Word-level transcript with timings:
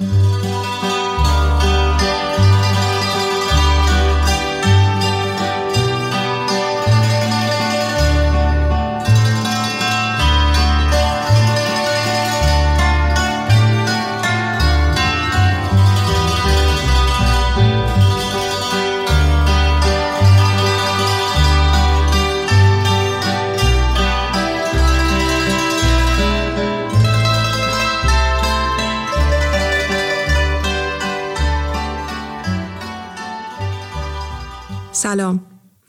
Mm-hmm. 0.00 0.27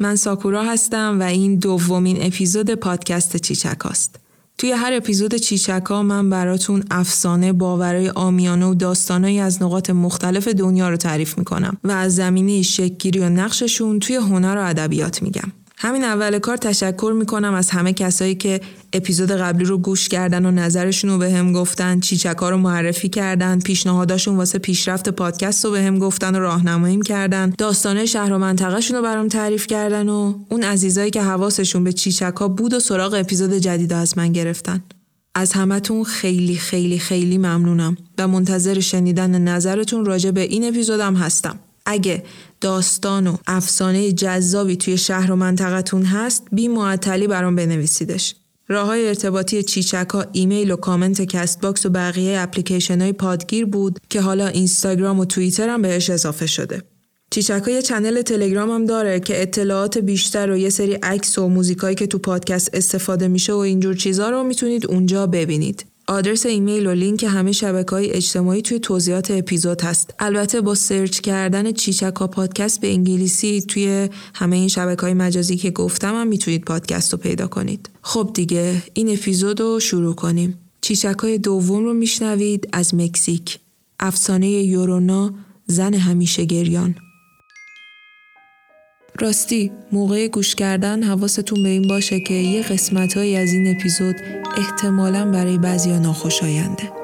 من 0.10 0.16
ساکورا 0.16 0.64
هستم 0.64 1.18
و 1.20 1.24
این 1.24 1.56
دومین 1.56 2.18
اپیزود 2.22 2.74
پادکست 2.74 3.38
چیچکاست. 3.38 4.16
توی 4.58 4.72
هر 4.72 4.94
اپیزود 4.94 5.36
چیچکا 5.36 6.04
من 6.04 6.30
براتون 6.30 6.84
افسانه 6.92 7.54
باورای 7.54 8.10
آمیانه 8.10 8.66
و 8.66 8.74
داستانایی 8.74 9.40
از 9.40 9.62
نقاط 9.62 9.90
مختلف 9.90 10.48
دنیا 10.48 10.90
رو 10.90 10.98
تعریف 10.98 11.38
می‌کنم 11.38 11.78
و 11.84 11.92
از 11.92 12.16
زمینه 12.16 12.62
شکگیری 12.62 13.20
و 13.20 13.30
نقششون 13.30 14.00
توی 14.00 14.16
هنر 14.16 14.58
و 14.58 14.70
ادبیات 14.70 15.22
میگم. 15.22 15.52
همین 15.82 16.04
اول 16.04 16.40
کار 16.40 16.58
تشکر 16.58 17.14
می‌کنم 17.16 17.54
از 17.54 17.70
همه 17.70 17.94
کسایی 17.94 18.36
که 18.36 18.62
اپیزود 18.94 19.32
قبلی 19.32 19.66
رو 19.66 19.78
گوش 19.78 20.10
کردن 20.10 20.46
و 20.46 20.52
نظرشون 20.52 21.10
رو 21.10 21.18
به 21.18 21.32
هم 21.32 21.54
گفتن 21.54 22.00
چیچکا 22.00 22.50
رو 22.50 22.58
معرفی 22.58 23.10
کردن 23.10 23.60
پیشنهاداشون 23.60 24.38
واسه 24.38 24.60
پیشرفت 24.60 25.10
پادکست 25.10 25.66
رو 25.66 25.72
به 25.72 25.82
هم 25.82 26.00
گفتن 26.00 26.36
و 26.36 26.40
راهنماییم 26.40 27.02
کردن 27.02 27.54
داستانه 27.58 28.06
شهر 28.06 28.34
و 28.34 28.38
منطقهشون 28.38 28.98
رو 28.98 29.04
برام 29.04 29.28
تعریف 29.28 29.68
کردن 29.68 30.10
و 30.10 30.34
اون 30.50 30.64
عزیزایی 30.64 31.12
که 31.12 31.22
حواسشون 31.22 31.84
به 31.84 31.94
چیچکا 31.94 32.48
بود 32.48 32.74
و 32.74 32.80
سراغ 32.80 33.14
اپیزود 33.14 33.54
جدید 33.54 33.94
از 33.94 34.18
من 34.18 34.32
گرفتن. 34.32 34.84
از 35.36 35.54
همتون 35.54 36.04
خیلی 36.04 36.56
خیلی 36.56 37.00
خیلی 37.00 37.38
ممنونم 37.38 37.98
و 38.18 38.28
منتظر 38.28 38.80
شنیدن 38.80 39.42
نظرتون 39.42 40.06
راجع 40.06 40.32
به 40.32 40.42
این 40.42 40.68
اپیزودم 40.68 41.16
هستم. 41.16 41.60
اگه 41.90 42.24
داستان 42.62 43.28
و 43.28 43.38
افسانه 43.48 44.12
جذابی 44.12 44.76
توی 44.76 44.98
شهر 44.98 45.32
و 45.32 45.36
منطقتون 45.36 46.04
هست 46.04 46.44
بی 46.52 46.68
معطلی 46.68 47.28
برام 47.28 47.56
بنویسیدش. 47.56 48.36
راه 48.68 48.88
های 48.88 49.08
ارتباطی 49.08 49.64
چیچکا 49.64 50.26
ایمیل 50.32 50.72
و 50.72 50.76
کامنت 50.76 51.22
کست‌باکس 51.22 51.86
و 51.86 51.90
بقیه 51.90 52.40
اپلیکیشن 52.40 53.02
های 53.02 53.14
پادگیر 53.14 53.66
بود 53.66 54.00
که 54.10 54.22
حالا 54.22 54.48
اینستاگرام 54.48 55.20
و 55.20 55.26
توییتر 55.26 55.70
هم 55.70 55.82
بهش 55.82 56.10
اضافه 56.10 56.48
شده. 56.48 56.82
چیچکا 57.32 57.72
یه 57.72 57.82
channel 57.82 58.22
تلگرام 58.22 58.70
هم 58.70 58.86
داره 58.86 59.20
که 59.20 59.42
اطلاعات 59.42 59.98
بیشتر 59.98 60.52
و 60.52 60.58
یه 60.58 60.70
سری 60.70 60.94
عکس 60.94 61.38
و 61.38 61.48
موزیکایی 61.48 61.96
که 61.96 62.08
تو 62.08 62.18
پادکست 62.18 62.70
استفاده 62.74 63.28
میشه 63.28 63.54
و 63.54 63.58
اینجور 63.58 63.96
چیزا 63.96 64.30
رو 64.30 64.44
می‌تونید 64.44 64.88
اونجا 64.88 65.28
ببینید. 65.28 65.86
آدرس 66.10 66.46
ایمیل 66.46 66.88
و 66.88 66.92
لینک 66.92 67.24
همه 67.24 67.52
شبکه 67.52 67.92
های 67.92 68.12
اجتماعی 68.12 68.62
توی 68.62 68.80
توضیحات 68.80 69.32
اپیزود 69.32 69.82
هست. 69.82 70.14
البته 70.20 70.62
با 70.62 70.76
سرچ 70.76 71.20
کردن 71.20 71.72
چیچکا 71.72 72.28
پادکست 72.28 72.82
به 72.82 72.92
انگلیسی 72.92 73.62
توی 73.62 74.10
همه 74.36 74.56
این 74.56 74.68
شبکه 74.68 75.02
های 75.02 75.14
مجازی 75.14 75.58
که 75.58 75.72
گفتم 75.72 76.16
هم 76.16 76.28
می‌تونید 76.28 76.66
پادکست 76.66 77.14
رو 77.14 77.20
پیدا 77.20 77.48
کنید. 77.48 77.90
خب 78.02 78.32
دیگه 78.34 78.84
این 78.94 79.14
اپیزود 79.14 79.60
رو 79.60 79.80
شروع 79.80 80.16
کنیم. 80.16 80.60
چیچکای 80.82 81.38
دوم 81.38 81.86
رو 81.86 81.94
میشنوید 81.94 82.70
از 82.74 82.96
مکزیک. 82.96 83.60
افسانه 84.00 84.50
یورونا 84.50 85.34
زن 85.68 85.94
همیشه 85.94 86.46
گریان. 86.46 86.96
راستی 89.20 89.72
موقع 89.92 90.28
گوش 90.28 90.56
کردن 90.56 91.04
حواستون 91.04 91.64
به 91.64 91.70
این 91.70 91.88
باشه 91.88 92.20
که 92.20 92.34
یه 92.34 92.62
قسمت 92.62 93.18
از 93.18 93.54
این 93.54 93.76
اپیزود 93.76 94.16
احتمالا 94.58 95.32
برای 95.32 95.58
بعضی 95.58 96.00
ناخوشاینده. 96.00 97.00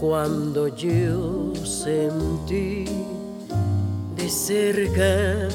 Cuando 0.00 0.68
yo 0.68 1.52
sentí 1.64 2.86
de 4.16 4.28
cerca 4.30 5.48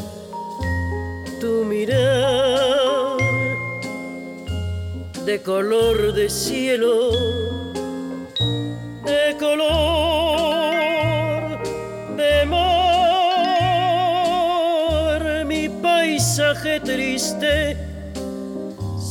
tu 1.40 1.66
mirar 1.66 2.53
de 5.26 5.38
color 5.50 6.14
de 6.14 6.30
cielo 6.30 6.94
color 9.44 10.74
de 12.18 12.36
mar, 12.54 12.62
mi 15.46 15.64
paisaje 15.84 16.76
triste 16.80 17.56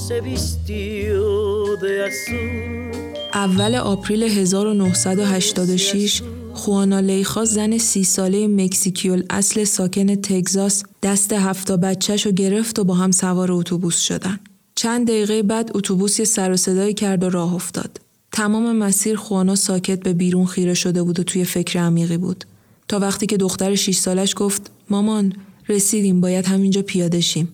se 0.07 0.17
vistió 0.21 1.77
de 1.83 1.93
azul. 2.09 2.93
اول 3.35 3.75
آپریل 3.75 4.23
1986 4.23 6.23
خوانا 6.55 7.01
لیخا 7.01 7.45
زن 7.45 7.79
سی 7.79 8.05
ساله 8.05 8.49
مکزیکی‌الاصل 8.49 9.65
ساکن 9.65 10.15
تگزاس 10.15 10.83
دست 11.03 11.33
هفتا 11.33 11.77
بچهش 11.77 12.27
رو 12.27 12.33
گرفت 12.33 12.79
و 12.79 12.85
با 12.85 12.95
هم 12.95 13.11
سوار 13.11 13.53
اتوبوس 13.53 14.01
شدن. 14.01 14.39
چند 14.83 15.07
دقیقه 15.07 15.43
بعد 15.43 15.71
اتوبوس 15.75 16.19
یه 16.19 16.25
سر 16.25 16.51
و 16.53 16.57
صدایی 16.57 16.95
کرد 16.95 17.23
و 17.23 17.31
راه 17.31 17.55
افتاد. 17.55 18.01
تمام 18.33 18.77
مسیر 18.77 19.17
خوانا 19.17 19.55
ساکت 19.55 20.01
به 20.01 20.13
بیرون 20.13 20.47
خیره 20.47 20.75
شده 20.75 21.03
بود 21.03 21.21
و 21.21 21.23
توی 21.23 21.45
فکر 21.45 21.81
عمیقی 21.81 22.17
بود. 22.17 22.45
تا 22.89 22.99
وقتی 22.99 23.27
که 23.27 23.37
دختر 23.37 23.75
6 23.75 23.97
سالش 23.97 24.35
گفت 24.37 24.71
مامان 24.91 25.33
رسیدیم 25.69 26.21
باید 26.21 26.47
همینجا 26.47 26.83
پیاده 26.83 27.21
شیم. 27.21 27.49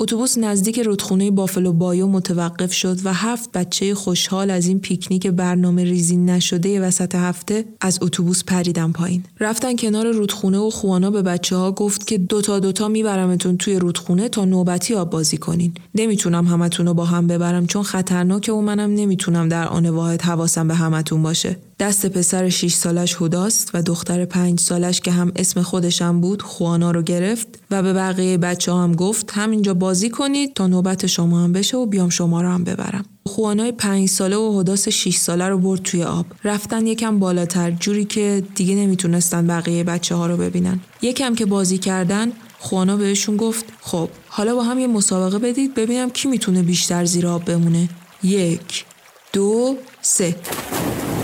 اتوبوس 0.00 0.38
نزدیک 0.38 0.78
رودخونه 0.78 1.30
بافلو 1.30 1.72
بایو 1.72 2.06
متوقف 2.06 2.72
شد 2.72 3.06
و 3.06 3.12
هفت 3.12 3.52
بچه 3.52 3.94
خوشحال 3.94 4.50
از 4.50 4.66
این 4.66 4.80
پیکنیک 4.80 5.26
برنامه 5.26 5.84
ریزی 5.84 6.16
نشده 6.16 6.80
وسط 6.80 7.14
هفته 7.14 7.64
از 7.80 7.98
اتوبوس 8.02 8.44
پریدن 8.44 8.92
پایین. 8.92 9.24
رفتن 9.40 9.76
کنار 9.76 10.10
رودخونه 10.10 10.58
و 10.58 10.70
خوانا 10.70 11.10
به 11.10 11.22
بچه 11.22 11.56
ها 11.56 11.72
گفت 11.72 12.06
که 12.06 12.18
دوتا 12.18 12.58
دوتا 12.58 12.88
میبرمتون 12.88 13.56
توی 13.56 13.78
رودخونه 13.78 14.28
تا 14.28 14.44
نوبتی 14.44 14.94
آب 14.94 15.10
بازی 15.10 15.38
کنین. 15.38 15.72
نمی‌تونم 15.94 16.46
همتون 16.46 16.86
رو 16.86 16.94
با 16.94 17.04
هم 17.04 17.26
ببرم 17.26 17.66
چون 17.66 17.82
خطرناکه 17.82 18.52
و 18.52 18.60
منم 18.60 18.94
نمی‌تونم 18.94 19.48
در 19.48 19.68
آن 19.68 19.88
واحد 19.88 20.22
حواسم 20.22 20.68
به 20.68 20.74
همتون 20.74 21.22
باشه. 21.22 21.56
دست 21.78 22.06
پسر 22.06 22.48
6 22.48 22.72
سالش 22.72 23.16
هداست 23.22 23.70
و 23.74 23.82
دختر 23.82 24.24
5 24.24 24.60
سالش 24.60 25.00
که 25.00 25.10
هم 25.10 25.32
اسم 25.36 25.62
خودشم 25.62 26.20
بود 26.20 26.42
خوانا 26.42 26.90
رو 26.90 27.02
گرفت 27.02 27.46
و 27.70 27.82
به 27.82 27.92
بقیه 27.92 28.38
بچه 28.38 28.72
هم 28.72 28.94
گفت 28.94 29.30
همینجا 29.30 29.74
بازی 29.74 30.10
کنید 30.10 30.54
تا 30.54 30.66
نوبت 30.66 31.06
شما 31.06 31.44
هم 31.44 31.52
بشه 31.52 31.76
و 31.76 31.86
بیام 31.86 32.08
شما 32.08 32.42
رو 32.42 32.48
هم 32.48 32.64
ببرم. 32.64 33.04
خوانای 33.26 33.72
5 33.72 34.08
ساله 34.08 34.36
و 34.36 34.60
هداس 34.60 34.88
6 34.88 35.16
ساله 35.16 35.48
رو 35.48 35.58
برد 35.58 35.82
توی 35.82 36.02
آب. 36.02 36.26
رفتن 36.44 36.86
یکم 36.86 37.18
بالاتر 37.18 37.70
جوری 37.70 38.04
که 38.04 38.42
دیگه 38.54 38.74
نمی‌تونستن 38.74 39.46
بقیه 39.46 39.84
بچه 39.84 40.14
ها 40.14 40.26
رو 40.26 40.36
ببینن. 40.36 40.80
یکم 41.02 41.34
که 41.34 41.46
بازی 41.46 41.78
کردن 41.78 42.32
خوانا 42.58 42.96
بهشون 42.96 43.36
گفت 43.36 43.64
خب 43.80 44.08
حالا 44.28 44.54
با 44.54 44.62
هم 44.62 44.78
یه 44.78 44.86
مسابقه 44.86 45.38
بدید 45.38 45.74
ببینم 45.74 46.10
کی 46.10 46.28
می‌تونه 46.28 46.62
بیشتر 46.62 47.04
زیر 47.04 47.26
آب 47.26 47.44
بمونه. 47.44 47.88
یک 48.22 48.84
دو 49.32 49.76
سه 50.02 50.36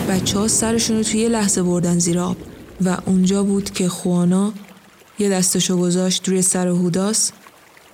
بچه 0.09 0.39
ها 0.39 0.49
سرشون 0.49 0.97
رو 0.97 1.03
توی 1.03 1.21
یه 1.21 1.29
لحظه 1.29 1.63
بردن 1.63 1.99
زیر 1.99 2.19
آب 2.19 2.37
و 2.85 2.97
اونجا 3.07 3.43
بود 3.43 3.71
که 3.71 3.89
خوانا 3.89 4.53
یه 5.19 5.29
دستشو 5.29 5.77
گذاشت 5.77 6.29
روی 6.29 6.43
سر 6.43 6.69
هوداس 6.69 7.33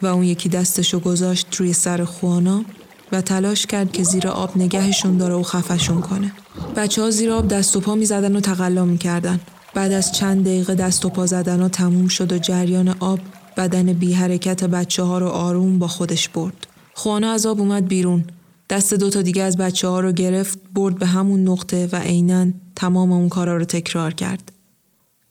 و 0.02 0.06
اون 0.06 0.24
یکی 0.24 0.48
دستشو 0.48 1.00
گذاشت 1.00 1.54
روی 1.56 1.72
سر 1.72 2.04
خوانا 2.04 2.64
و 3.12 3.20
تلاش 3.20 3.66
کرد 3.66 3.92
که 3.92 4.02
زیر 4.02 4.28
آب 4.28 4.56
نگهشون 4.56 5.16
داره 5.16 5.34
و 5.34 5.42
خفشون 5.42 6.00
کنه. 6.00 6.32
بچه 6.76 7.02
ها 7.02 7.10
زیر 7.10 7.30
آب 7.30 7.48
دست 7.48 7.76
و 7.76 7.80
پا 7.80 7.94
می 7.94 8.04
زدن 8.04 8.36
و 8.36 8.40
تقلا 8.40 8.84
می 8.84 8.98
کردن. 8.98 9.40
بعد 9.74 9.92
از 9.92 10.12
چند 10.12 10.44
دقیقه 10.44 10.74
دست 10.74 11.04
و 11.04 11.08
پا 11.08 11.26
زدن 11.26 11.62
و 11.62 11.68
تموم 11.68 12.08
شد 12.08 12.32
و 12.32 12.38
جریان 12.38 12.94
آب 13.00 13.20
بدن 13.56 13.92
بی 13.92 14.12
حرکت 14.12 14.64
بچه 14.64 15.02
ها 15.02 15.18
رو 15.18 15.28
آروم 15.28 15.78
با 15.78 15.88
خودش 15.88 16.28
برد. 16.28 16.66
خوانا 16.94 17.32
از 17.32 17.46
آب 17.46 17.60
اومد 17.60 17.88
بیرون 17.88 18.24
دست 18.70 18.94
دوتا 18.94 19.22
دیگه 19.22 19.42
از 19.42 19.56
بچه 19.56 19.88
ها 19.88 20.00
رو 20.00 20.12
گرفت 20.12 20.58
برد 20.74 20.98
به 20.98 21.06
همون 21.06 21.48
نقطه 21.48 21.88
و 21.92 21.96
عینا 21.96 22.46
تمام 22.76 23.12
اون 23.12 23.28
کارا 23.28 23.56
رو 23.56 23.64
تکرار 23.64 24.14
کرد. 24.14 24.52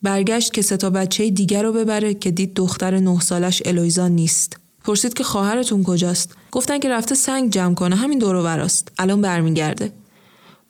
برگشت 0.02 0.54
که 0.54 0.62
ستا 0.62 0.90
بچه 0.90 1.30
دیگر 1.30 1.64
رو 1.64 1.74
ببره 1.74 2.14
که 2.14 2.32
دید 2.32 2.54
دختر 2.54 3.00
نه 3.00 3.20
سالش 3.20 3.62
الویزا 3.66 4.08
نیست. 4.08 4.58
پرسید 4.84 5.14
که 5.14 5.24
خواهرتون 5.24 5.84
کجاست؟ 5.84 6.36
گفتن 6.52 6.80
که 6.80 6.90
رفته 6.90 7.16
سنگ 7.16 7.52
جمع 7.52 7.74
کنه 7.74 7.96
همین 7.96 8.20
دور 8.20 8.36
وراست. 8.36 8.92
الان 8.98 9.22
برمیگرده. 9.22 9.92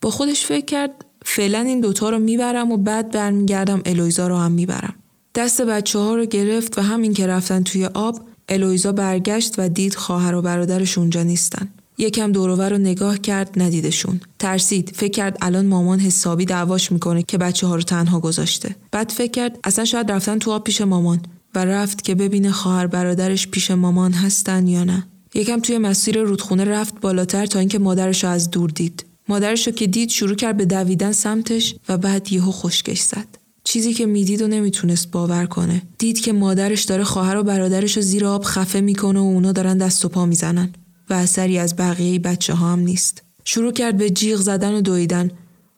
با 0.02 0.12
خودش 0.12 0.46
فکر 0.46 0.66
کرد 0.66 1.06
فعلا 1.26 1.60
این 1.60 1.80
دوتا 1.80 2.10
رو 2.10 2.20
می‌برم 2.20 2.72
و 2.72 2.78
بعد 2.78 3.12
برمیگردم 3.12 3.82
الویزا 3.86 4.28
رو 4.28 4.38
هم 4.38 4.52
می‌برم. 4.52 4.94
دست 5.36 5.62
بچه 5.62 6.00
ها 6.00 6.16
رو 6.16 6.26
گرفت 6.26 6.78
و 6.78 6.82
همین 6.82 7.14
که 7.14 7.28
رفتن 7.28 7.64
توی 7.64 7.86
آب 7.86 8.20
الویزا 8.50 8.92
برگشت 8.92 9.56
و 9.58 9.70
دید 9.70 9.96
خواهر 9.96 10.36
و 10.36 10.42
برادرش 10.42 10.98
اونجا 10.98 11.24
نیستن. 11.24 11.70
یکم 12.00 12.32
دورور 12.32 12.70
رو 12.70 12.78
نگاه 12.78 13.18
کرد 13.18 13.62
ندیدشون 13.62 14.22
ترسید. 14.40 14.92
فکر 14.96 15.12
کرد 15.12 15.38
الان 15.42 15.66
مامان 15.66 16.00
حسابی 16.00 16.46
دعواش 16.46 16.92
می‌کنه 16.92 17.24
که 17.24 17.38
بچه 17.38 17.68
ها 17.68 17.76
رو 17.76 17.82
تنها 17.82 18.20
گذاشته. 18.20 18.76
بعد 18.92 19.10
فکر 19.10 19.32
کرد 19.32 19.60
اصلا 19.64 19.86
شاید 19.86 20.12
رفتن 20.12 20.40
تو 20.40 20.52
آب 20.52 20.64
پیش 20.64 20.82
مامان 20.82 21.22
و 21.56 21.66
رفت 21.66 22.04
که 22.04 22.16
ببینه 22.16 22.52
خواهر 22.52 22.88
برادرش 22.88 23.48
پیش 23.48 23.72
مامان 23.72 24.14
هستن 24.14 24.68
یا 24.68 24.84
نه. 24.84 25.04
یکم 25.34 25.60
توی 25.60 25.78
مسیر 25.78 26.22
رودخونه 26.22 26.66
رفت 26.66 27.02
بالاتر 27.02 27.46
تا 27.46 27.60
اینکه 27.60 27.80
مادرش 27.80 28.24
رو 28.24 28.30
از 28.30 28.52
دور 28.52 28.70
دید. 28.70 29.06
مادرش 29.28 29.68
رو 29.68 29.74
که 29.74 29.88
دید 29.88 30.10
شروع 30.10 30.36
کرد 30.36 30.58
به 30.58 30.66
دویدن 30.66 31.12
سمتش 31.12 31.76
و 31.90 31.98
بعد 31.98 32.32
یهو 32.32 32.52
خشکش 32.52 33.00
زد. 33.00 33.28
چیزی 33.64 33.94
که 33.94 34.06
می‌دید 34.06 34.42
و 34.42 34.48
نمی‌تونست 34.48 35.12
باور 35.12 35.46
کنه. 35.46 35.82
دید 35.98 36.22
که 36.22 36.34
مادرش 36.34 36.84
داره 36.84 37.04
خواهر 37.04 37.38
و 37.38 37.44
برادرش 37.44 37.98
رو 37.98 38.02
زیر 38.02 38.26
آب 38.26 38.44
خفه 38.44 38.82
می‌کنه 38.82 39.20
و 39.20 39.24
اونا 39.24 39.52
دارن 39.52 39.78
دست 39.78 40.06
و 40.06 40.10
پا 40.10 40.26
می‌زنن. 40.26 40.70
و 41.10 41.14
اثری 41.14 41.58
از 41.58 41.76
بقیه 41.76 42.20
بچه 42.20 42.54
ها 42.54 42.72
هم 42.72 42.80
نیست 42.80 43.24
شروع 43.46 43.72
کرد 43.72 43.98
به 43.98 44.10
جیغ 44.10 44.38
زدن 44.38 44.74
و 44.74 44.82
دویدن 44.82 45.32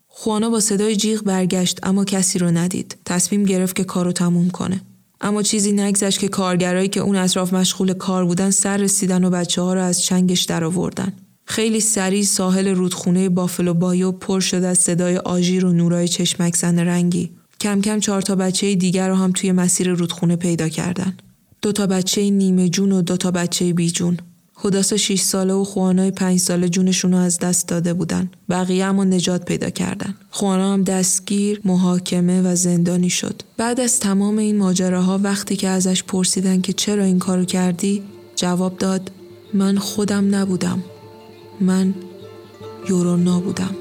خوانا 0.08 0.50
با 0.50 0.60
صدای 0.60 0.96
جیغ 0.96 1.24
برگشت 1.24 1.80
اما 1.84 2.06
کسی 2.06 2.40
رو 2.40 2.52
ندید 2.52 2.98
تصمیم 3.06 3.44
گرفت 3.44 3.76
که 3.76 3.84
کارو 3.84 4.12
تموم 4.12 4.50
کنه 4.50 4.82
اما 5.22 5.44
چیزی 5.44 5.72
نگذشت 5.72 6.20
که 6.20 6.28
کارگرایی 6.28 6.88
که 6.88 7.00
اون 7.00 7.16
اطراف 7.16 7.54
مشغول 7.54 7.94
کار 7.94 8.26
بودن 8.26 8.50
سر 8.50 8.78
رسیدن 8.78 9.24
و 9.24 9.30
بچه 9.30 9.62
ها 9.62 9.74
رو 9.74 9.82
از 9.82 10.02
چنگش 10.02 10.44
درآوردن. 10.44 11.14
خیلی 11.46 11.80
سریع 11.80 12.24
ساحل 12.24 12.68
رودخونه 12.68 13.30
بافلو 13.30 13.74
بایو 13.74 14.12
پر 14.12 14.40
شد 14.40 14.64
از 14.64 14.78
صدای 14.78 15.18
آژیر 15.18 15.66
و 15.66 15.72
نورای 15.72 16.08
چشمک 16.08 16.56
زن 16.56 16.80
رنگی. 16.80 17.32
کم 17.60 17.82
کم 17.82 18.00
چهار 18.00 18.22
تا 18.22 18.36
بچه 18.36 18.76
دیگر 18.76 19.10
رو 19.10 19.16
هم 19.16 19.32
توی 19.32 19.52
مسیر 19.52 19.90
رودخونه 19.90 20.36
پیدا 20.36 20.70
کردن. 20.70 21.18
دو 21.62 21.72
تا 21.72 21.88
بچه 21.88 22.30
نیمه 22.30 22.70
جون 22.70 22.92
و 22.92 23.02
دو 23.02 23.18
تا 23.18 23.32
بچه 23.32 23.74
بی 23.74 23.92
خداسا 24.62 24.98
6 24.98 25.22
ساله 25.22 25.54
و 25.54 25.64
خوانای 25.64 26.12
5 26.12 26.40
ساله 26.40 26.70
جونشون 26.70 27.12
رو 27.12 27.18
از 27.18 27.40
دست 27.40 27.68
داده 27.68 27.94
بودن. 27.94 28.32
بقیه 28.50 28.86
اما 28.86 29.04
نجات 29.04 29.46
پیدا 29.46 29.70
کردن. 29.70 30.16
خوانا 30.30 30.74
هم 30.74 30.84
دستگیر، 30.84 31.62
محاکمه 31.66 32.42
و 32.42 32.56
زندانی 32.56 33.10
شد. 33.10 33.42
بعد 33.58 33.80
از 33.80 34.00
تمام 34.00 34.38
این 34.38 34.58
ماجراها 34.58 35.20
وقتی 35.24 35.56
که 35.56 35.68
ازش 35.68 36.04
پرسیدن 36.04 36.62
که 36.62 36.74
چرا 36.74 37.04
این 37.04 37.20
کارو 37.20 37.46
کردی، 37.46 38.04
جواب 38.36 38.78
داد 38.78 39.12
من 39.54 39.78
خودم 39.78 40.36
نبودم. 40.36 40.84
من 41.60 41.94
یورونا 42.90 43.40
بودم. 43.40 43.76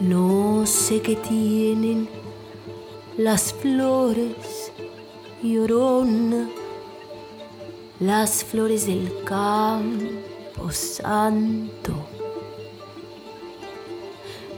No 0.00 0.64
sé 0.66 0.96
qué 1.06 1.16
tienen 1.28 2.00
las 3.26 3.44
flores 3.60 4.48
las 8.00 8.44
flores 8.44 8.86
del 8.86 9.12
campo 9.24 10.70
santo. 10.70 11.92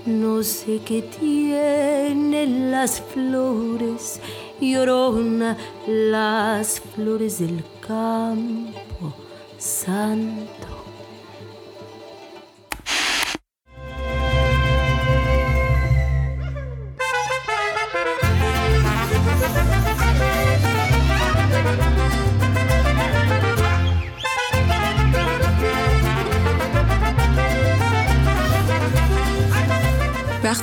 No 0.06 0.42
sé 0.42 0.80
qué 0.84 1.02
tienen 1.02 2.70
las 2.70 3.00
flores, 3.00 4.20
llorona, 4.60 5.56
las 5.86 6.80
flores 6.80 7.38
del 7.38 7.62
campo 7.86 9.14
santo. 9.58 10.79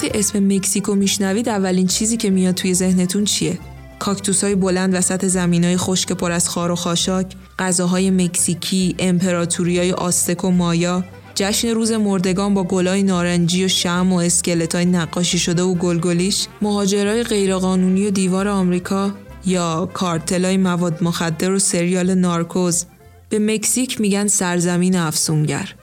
وقتی 0.07 0.19
اسم 0.19 0.53
مکزیکو 0.53 0.95
میشنوید 0.95 1.49
اولین 1.49 1.87
چیزی 1.87 2.17
که 2.17 2.29
میاد 2.29 2.55
توی 2.55 2.73
ذهنتون 2.73 3.25
چیه؟ 3.25 3.59
کاکتوس 3.99 4.43
های 4.43 4.55
بلند 4.55 4.95
وسط 4.95 5.25
زمین 5.25 5.63
های 5.63 5.77
خشک 5.77 6.11
پر 6.11 6.31
از 6.31 6.49
خار 6.49 6.71
و 6.71 6.75
خاشاک، 6.75 7.35
غذاهای 7.59 8.09
مکزیکی، 8.09 8.95
امپراتوری 8.99 9.77
های 9.77 9.91
آستک 9.91 10.43
و 10.43 10.51
مایا، 10.51 11.03
جشن 11.35 11.67
روز 11.67 11.91
مردگان 11.91 12.53
با 12.53 12.63
گلای 12.63 13.03
نارنجی 13.03 13.65
و 13.65 13.67
شم 13.67 14.13
و 14.13 14.15
اسکلت 14.15 14.75
های 14.75 14.85
نقاشی 14.85 15.39
شده 15.39 15.63
و 15.63 15.73
گلگلیش، 15.73 16.47
مهاجرای 16.61 17.23
غیرقانونی 17.23 18.07
و 18.07 18.09
دیوار 18.09 18.47
آمریکا 18.47 19.11
یا 19.45 19.89
کارتلای 19.93 20.57
مواد 20.57 21.03
مخدر 21.03 21.51
و 21.51 21.59
سریال 21.59 22.13
نارکوز 22.13 22.85
به 23.29 23.39
مکزیک 23.39 24.01
میگن 24.01 24.27
سرزمین 24.27 24.95
افسونگر. 24.95 25.75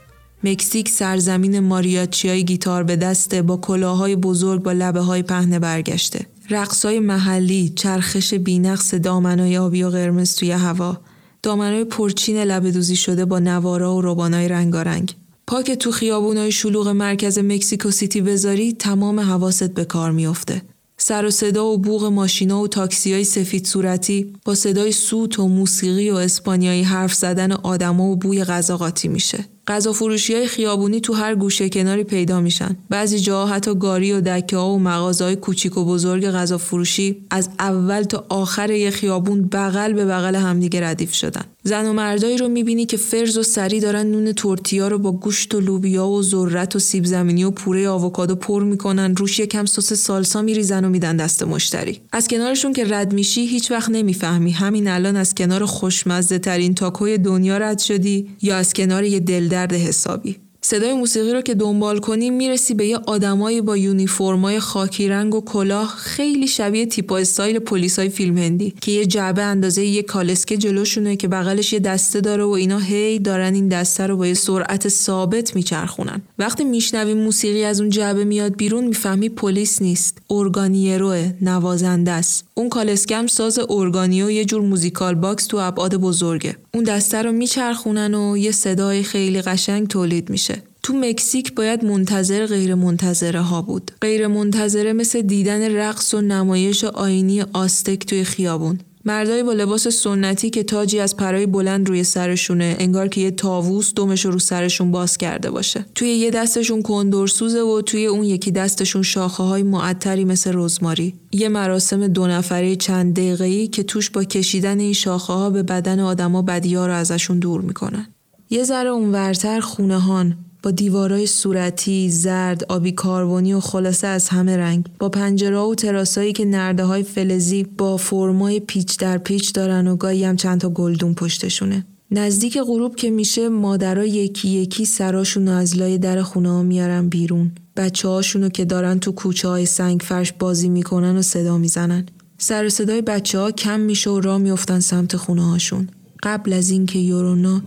مکزیک 0.45 0.89
سرزمین 0.89 1.61
ماریاچی 1.61 2.29
های 2.29 2.45
گیتار 2.45 2.83
به 2.83 2.97
دسته 2.97 3.43
با 3.43 3.57
کلاهای 3.57 4.17
بزرگ 4.17 4.63
با 4.63 4.73
لبه 4.73 5.01
های 5.01 5.23
پهنه 5.23 5.59
برگشته. 5.59 6.27
رقصای 6.51 7.01
محلی، 7.01 7.73
چرخش 7.77 8.35
بینقص 8.35 8.95
دامنای 8.95 9.59
آبی 9.59 9.83
و 9.83 9.89
قرمز 9.89 10.35
توی 10.35 10.51
هوا، 10.51 11.01
دامنای 11.43 11.85
پرچین 11.85 12.37
لبه 12.37 12.71
دوزی 12.71 12.97
شده 12.97 13.25
با 13.25 13.39
نوارا 13.39 13.95
و 13.95 14.01
روبانای 14.01 14.49
رنگارنگ. 14.49 15.15
پاک 15.47 15.71
تو 15.71 15.91
خیابونای 15.91 16.53
شلوغ 16.53 16.89
مرکز 16.89 17.39
مکسیکو 17.39 17.91
سیتی 17.91 18.21
بذاری 18.21 18.73
تمام 18.73 19.21
حواست 19.21 19.75
به 19.75 19.85
کار 19.85 20.11
میافته. 20.11 20.63
سر 20.97 21.25
و 21.25 21.31
صدا 21.31 21.67
و 21.67 21.79
بوغ 21.79 22.05
ماشینا 22.05 22.61
و 22.61 22.69
تاکسی 22.69 23.13
های 23.13 23.25
سفید 23.25 23.67
صورتی 23.67 24.33
با 24.45 24.55
صدای 24.55 24.93
سوت 24.93 25.39
و 25.39 25.49
موسیقی 25.49 26.11
و 26.11 26.15
اسپانیایی 26.15 26.83
حرف 26.83 27.15
زدن 27.15 27.53
آدما 27.53 28.05
و 28.05 28.17
بوی 28.17 28.45
غذا 28.45 28.77
قاطی 28.77 29.09
میشه. 29.09 29.45
غذا 29.67 29.93
فروشی 29.93 30.35
های 30.35 30.47
خیابونی 30.47 31.01
تو 31.01 31.13
هر 31.13 31.35
گوشه 31.35 31.69
کناری 31.69 32.05
پیدا 32.05 32.41
میشن. 32.41 32.77
بعضی 32.91 33.21
جاها 33.21 33.55
حتی 33.55 33.75
گاری 33.75 34.13
و 34.13 34.21
دکه 34.21 34.57
ها 34.57 34.71
و 34.71 34.79
مغازه 34.79 35.25
های 35.25 35.37
کوچیک 35.37 35.77
و 35.77 35.85
بزرگ 35.85 36.27
غذا 36.27 36.59
فروشی 36.59 37.17
از 37.31 37.49
اول 37.59 38.03
تا 38.03 38.27
آخر 38.29 38.71
یه 38.71 38.91
خیابون 38.91 39.49
بغل 39.53 39.93
به 39.93 40.05
بغل 40.05 40.35
همدیگه 40.35 40.81
ردیف 40.81 41.15
شدن. 41.15 41.45
زن 41.67 41.87
و 41.87 41.93
مردایی 41.93 42.39
رو 42.39 42.49
می‌بینی 42.49 42.87
که 42.87 42.97
فرز 42.97 43.39
و 43.39 43.43
سری 43.43 43.81
دارن 43.81 44.07
نون 44.07 44.33
تورتیا 44.33 44.89
رو 44.89 44.99
با 44.99 45.13
گوشت 45.13 45.55
و 45.55 45.61
لوبیا 45.61 46.09
و 46.09 46.23
ذرت 46.23 46.77
و 46.77 46.79
سیب 46.79 47.05
زمینی 47.05 47.45
و 47.45 47.51
پوره 47.51 47.89
آووکادو 47.89 48.35
پر 48.35 48.63
می‌کنن 48.63 49.17
روش 49.17 49.39
یکم 49.39 49.65
سس 49.65 49.93
سالسا 49.93 50.43
میریزن 50.43 50.85
و 50.85 50.89
میدن 50.89 51.17
دست 51.17 51.43
مشتری 51.43 52.01
از 52.13 52.29
کنارشون 52.29 52.73
که 52.73 52.85
رد 52.85 53.13
میشی 53.13 53.47
هیچ 53.47 53.71
وقت 53.71 53.91
نمی‌فهمی 53.91 54.51
همین 54.51 54.89
الان 54.89 55.17
از 55.17 55.35
کنار 55.35 55.65
خوشمزه 55.65 56.39
ترین 56.39 56.75
تاکوی 56.75 57.19
دنیا 57.19 57.59
رد 57.59 57.79
شدی 57.79 58.29
یا 58.43 58.57
از 58.57 58.73
کنار 58.73 59.05
یه 59.05 59.21
دلدرد 59.55 59.73
حسابی. 59.73 60.37
صدای 60.61 60.93
موسیقی 60.93 61.33
رو 61.33 61.41
که 61.41 61.55
دنبال 61.55 61.99
کنی 61.99 62.31
می‌رسی 62.31 62.75
به 62.75 62.87
یه 62.87 62.97
آدمایی 62.97 63.61
با 63.61 63.77
یونیفرمای 63.77 64.61
خاکی 64.61 65.09
رنگ 65.09 65.35
و 65.35 65.41
کلاه 65.41 65.95
خیلی 65.97 66.47
شبیه 66.47 66.87
تیپ 66.87 67.11
و 67.11 67.19
استایل 67.19 67.59
پلیسای 67.59 68.09
فیلم 68.09 68.39
هندی 68.39 68.75
که 68.81 68.93
یه 68.93 69.07
جعبه 69.07 69.43
اندازه 69.43 69.85
یه 69.85 70.03
کالسکه 70.03 70.57
جلوشونه 70.57 71.17
که 71.17 71.29
بغلش 71.29 71.73
یه 71.73 71.81
دسته 71.81 72.21
داره 72.21 72.45
و 72.45 72.49
اینا 72.49 72.79
هی 72.79 73.19
دارن 73.19 73.55
این 73.55 73.69
دسته 73.69 74.07
رو 74.07 74.17
با 74.17 74.27
یه 74.27 74.35
سرعت 74.35 74.89
ثابت 74.89 75.57
میچرخونن. 75.57 76.23
وقتی 76.39 76.65
میشنوی 76.65 77.15
موسیقی 77.15 77.65
از 77.65 77.81
اون 77.81 77.91
جعبه 77.91 78.25
میاد 78.25 78.57
بیرون 78.57 78.85
می‌فهمی 78.85 79.29
پلیس 79.29 79.83
نیست. 79.83 80.19
ارگانیروئه 80.31 81.33
نوازنده 81.41 82.11
است. 82.11 82.45
اون 82.57 82.69
کالسکم 82.69 83.27
ساز 83.27 83.59
ارگانیو 83.69 84.31
یه 84.31 84.45
جور 84.45 84.63
musical 84.63 85.15
box 85.15 85.47
تو 85.47 85.57
ابعاد 85.57 85.97
بزرگه 85.97 86.57
اون 86.75 86.85
دسته 86.85 87.23
رو 87.23 87.33
میچرخونن 87.33 88.15
و 88.15 88.37
یه 88.37 88.53
صدای 88.53 89.03
خیلی 89.03 89.43
قشنگ 89.43 89.89
تولید 89.89 90.31
میشه 90.31 90.63
تو 90.83 90.93
مکزیک 90.93 91.55
باید 91.55 91.85
منتظر 91.85 92.47
غیر 92.47 92.75
منتظره 92.75 93.41
ها 93.41 93.63
بود. 93.63 93.91
غیر 94.01 94.27
منتظره 94.27 94.93
مثل 94.93 95.23
دیدن 95.23 95.77
رقص 95.77 96.15
و 96.15 96.21
نمایش 96.21 96.85
آینی 96.85 97.43
آزتک 97.43 98.07
توی 98.07 98.25
خیابون. 98.25 98.79
مردای 99.07 99.43
با 99.43 99.53
لباس 99.53 99.89
سنتی 99.89 100.51
که 100.51 100.63
تاجی 100.63 101.01
از 101.01 101.17
پرای 101.17 101.47
بلند 101.47 101.89
روی 101.89 102.05
سرشونه 102.05 102.77
انگار 102.79 103.09
که 103.09 103.21
یه 103.21 103.31
تاووس 103.31 103.95
دمش 103.95 104.25
رو 104.27 104.39
سرشون 104.39 104.91
باز 104.91 105.17
کرده 105.17 105.51
باشه. 105.51 105.87
توی 105.95 106.09
یه 106.09 106.31
دستشون 106.31 106.83
کندرسوزه 106.83 107.61
و 107.61 107.83
توی 107.83 108.07
اون 108.07 108.25
یکی 108.25 108.51
دستشون 108.51 109.03
شاخه 109.03 109.43
های 109.43 109.63
معطری 109.63 110.25
مثل 110.25 110.51
رزماری. 110.55 111.15
یه 111.33 111.49
مراسم 111.49 112.07
دو 112.07 112.27
نفره 112.27 112.77
چند 112.77 113.15
دقیقه‌ای 113.15 113.67
که 113.67 113.83
توش 113.83 114.11
با 114.11 114.25
کشیدن 114.25 114.81
این 114.81 114.93
شاخه 114.93 115.33
ها 115.33 115.51
به 115.51 115.63
بدن 115.63 116.01
آدما 116.01 116.43
بدیا 116.43 116.87
رو 116.87 116.93
ازشون 116.93 117.39
دور 117.39 117.61
می‌کنن. 117.61 118.07
یه 118.51 118.65
ذره 118.65 118.89
اونورتر 118.89 119.61
خونهان 119.61 120.37
با 120.65 120.71
دیوارای 120.71 121.27
صورتی، 121.27 122.11
زرد، 122.11 122.65
آبی 122.69 122.93
کاربونی 122.93 123.55
و 123.55 123.61
خلاصه 123.61 124.07
از 124.07 124.29
همه 124.29 124.57
رنگ 124.57 124.87
با 124.99 125.09
پنجره 125.09 125.59
و 125.59 125.75
تراسایی 125.75 126.33
که 126.33 126.45
نرده 126.45 126.85
های 126.85 127.03
فلزی 127.03 127.63
با 127.63 127.97
فرمای 127.97 128.61
پیچ 128.61 128.99
در 128.99 129.19
پیچ 129.19 129.55
دارن 129.55 129.89
و 129.89 129.97
گاهی 129.97 130.25
هم 130.25 130.37
چند 130.37 130.61
تا 130.61 130.69
گلدون 130.69 131.15
پشتشونه 131.15 131.87
نزدیک 132.11 132.59
غروب 132.59 132.97
که 132.97 133.11
میشه 133.11 133.49
مادرها 133.49 134.05
یکی 134.05 134.49
یکی 134.49 134.85
سراشون 134.85 135.49
از 135.49 135.77
لای 135.77 135.99
در 135.99 136.23
خونه 136.23 136.51
ها 136.51 136.63
میارن 136.63 137.09
بیرون 137.09 137.53
بچه 137.77 138.09
هاشونو 138.09 138.49
که 138.49 138.65
دارن 138.65 138.99
تو 138.99 139.13
کوچه 139.13 139.49
های 139.49 139.67
سنگ 139.67 140.01
فرش 140.01 140.33
بازی 140.33 140.69
می‌کنن 140.69 141.17
و 141.17 141.23
صدا 141.23 141.59
می‌زنن. 141.59 142.07
سر 142.39 142.69
صدای 142.69 143.03
بچه 143.03 143.39
ها 143.39 143.51
کم 143.51 143.81
میشه 143.81 144.11
و 144.11 144.21
راه 144.21 144.39
میفتن 144.39 144.81
سمت 144.81 145.17
خونه 145.17 145.51
هاشون. 145.51 145.89
قبل 146.23 146.53
از 146.53 146.71
اینکه 146.71 146.99
یورونا 146.99 147.63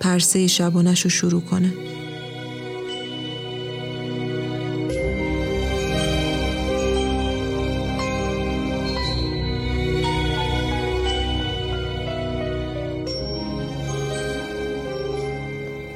پرسه 0.00 0.46
شبانش 0.46 1.00
رو 1.00 1.10
شروع 1.10 1.40
کنه. 1.40 1.72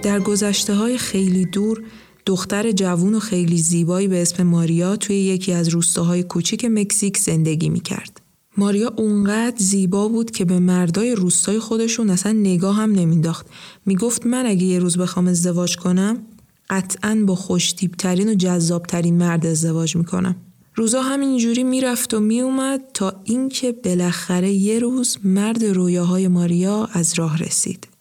در 0.04 0.20
گذشته 0.20 0.74
های 0.74 0.98
خیلی 0.98 1.44
دور 1.44 1.82
دختر 2.26 2.72
جوون 2.72 3.14
و 3.14 3.20
خیلی 3.20 3.58
زیبایی 3.58 4.08
به 4.08 4.22
اسم 4.22 4.42
ماریا 4.42 4.96
توی 4.96 5.16
یکی 5.16 5.52
از 5.52 5.68
روستاهای 5.68 6.22
کوچیک 6.22 6.64
مکزیک 6.64 7.18
زندگی 7.18 7.68
می 7.68 7.80
کرد. 7.80 8.20
ماریا 8.56 8.92
اونقدر 8.96 9.56
زیبا 9.58 10.08
بود 10.08 10.30
که 10.30 10.44
به 10.44 10.58
مردای 10.58 11.14
روستای 11.14 11.58
خودشون 11.58 12.10
اصلا 12.10 12.32
نگاه 12.32 12.76
هم 12.76 12.92
نمینداخت. 12.92 13.46
می‌گفت 13.86 14.26
من 14.26 14.46
اگه 14.46 14.64
یه 14.64 14.78
روز 14.78 14.98
بخوام 14.98 15.26
ازدواج 15.26 15.76
کنم 15.76 16.22
قطعا 16.70 17.22
با 17.26 17.34
خوشتیبترین 17.34 18.28
و 18.28 18.34
جذابترین 18.34 19.16
مرد 19.16 19.46
ازدواج 19.46 19.96
می‌کنم. 19.96 20.36
روزا 20.74 21.02
همینجوری 21.02 21.64
می‌رفت 21.64 22.14
و 22.14 22.20
میومد 22.20 22.80
تا 22.94 23.12
اینکه 23.24 23.72
بالاخره 23.72 24.52
یه 24.52 24.78
روز 24.78 25.18
مرد 25.24 25.64
رویاهای 25.64 26.28
ماریا 26.28 26.88
از 26.92 27.14
راه 27.18 27.38
رسید. 27.38 27.93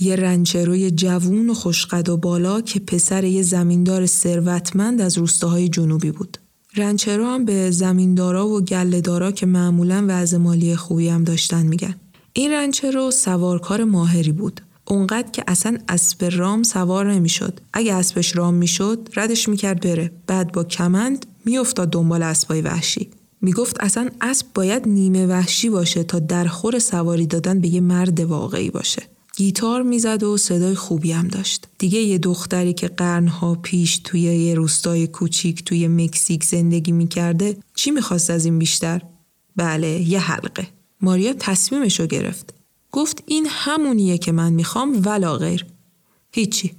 یه 0.00 0.16
رنچروی 0.16 0.90
جوون 0.90 1.50
و 1.50 1.54
خوشقد 1.54 2.08
و 2.08 2.16
بالا 2.16 2.60
که 2.60 2.80
پسر 2.80 3.24
یه 3.24 3.42
زمیندار 3.42 4.06
ثروتمند 4.06 5.00
از 5.00 5.18
روستاهای 5.18 5.68
جنوبی 5.68 6.10
بود. 6.10 6.38
رنچرو 6.76 7.26
هم 7.26 7.44
به 7.44 7.70
زمیندارا 7.70 8.48
و 8.48 8.60
گلهدارا 8.60 9.30
که 9.32 9.46
معمولا 9.46 10.04
وضع 10.08 10.36
مالی 10.36 10.76
خوبی 10.76 11.08
هم 11.08 11.24
داشتن 11.24 11.66
میگن. 11.66 11.94
این 12.32 12.52
رنچرو 12.52 13.10
سوارکار 13.10 13.84
ماهری 13.84 14.32
بود. 14.32 14.60
اونقدر 14.84 15.30
که 15.30 15.44
اصلا 15.46 15.78
اسب 15.88 16.24
رام 16.32 16.62
سوار 16.62 17.12
نمی‌شد. 17.12 17.60
اگه 17.72 17.94
اسبش 17.94 18.36
رام 18.36 18.54
می‌شد 18.54 19.08
ردش 19.16 19.48
می‌کرد 19.48 19.80
بره. 19.80 20.10
بعد 20.26 20.52
با 20.52 20.64
کمند 20.64 21.26
میافتاد 21.44 21.90
دنبال 21.90 22.22
اسبای 22.22 22.60
وحشی. 22.60 23.08
می‌گفت 23.40 23.76
اصلا 23.80 24.08
اسب 24.20 24.46
باید 24.54 24.88
نیمه 24.88 25.26
وحشی 25.26 25.68
باشه 25.68 26.04
تا 26.04 26.18
در 26.18 26.46
خور 26.46 26.78
سواری 26.78 27.26
دادن 27.26 27.60
به 27.60 27.68
یه 27.68 27.80
مرد 27.80 28.20
واقعی 28.20 28.70
باشه. 28.70 29.02
گیتار 29.36 29.82
می‌زد 29.82 30.22
و 30.22 30.36
صدای 30.36 30.74
خوبی 30.74 31.12
هم 31.12 31.28
داشت. 31.28 31.66
دیگه 31.78 31.98
یه 31.98 32.18
دختری 32.18 32.72
که 32.72 32.88
قرنها 32.88 33.54
پیش 33.54 33.98
توی 33.98 34.20
یه 34.20 34.54
روستای 34.54 35.06
کوچیک 35.06 35.64
توی 35.64 35.88
مکزیک 35.88 36.44
زندگی 36.44 36.92
می‌کرده 36.92 37.56
چی 37.74 37.90
می‌خواست 37.90 38.30
از 38.30 38.44
این 38.44 38.58
بیشتر؟ 38.58 39.02
بله 39.56 39.88
یه 39.88 40.20
حلقه. 40.20 40.68
ماریا 41.00 41.32
تصمیمشو 41.32 42.06
گرفت. 42.06 42.54
گفت 42.92 43.22
این 43.26 43.46
همونیه 43.50 44.18
که 44.18 44.32
من 44.32 44.52
می‌خوام 44.52 45.02
ولا 45.04 45.36
غیر. 45.36 45.66
هیچی. 46.32 46.72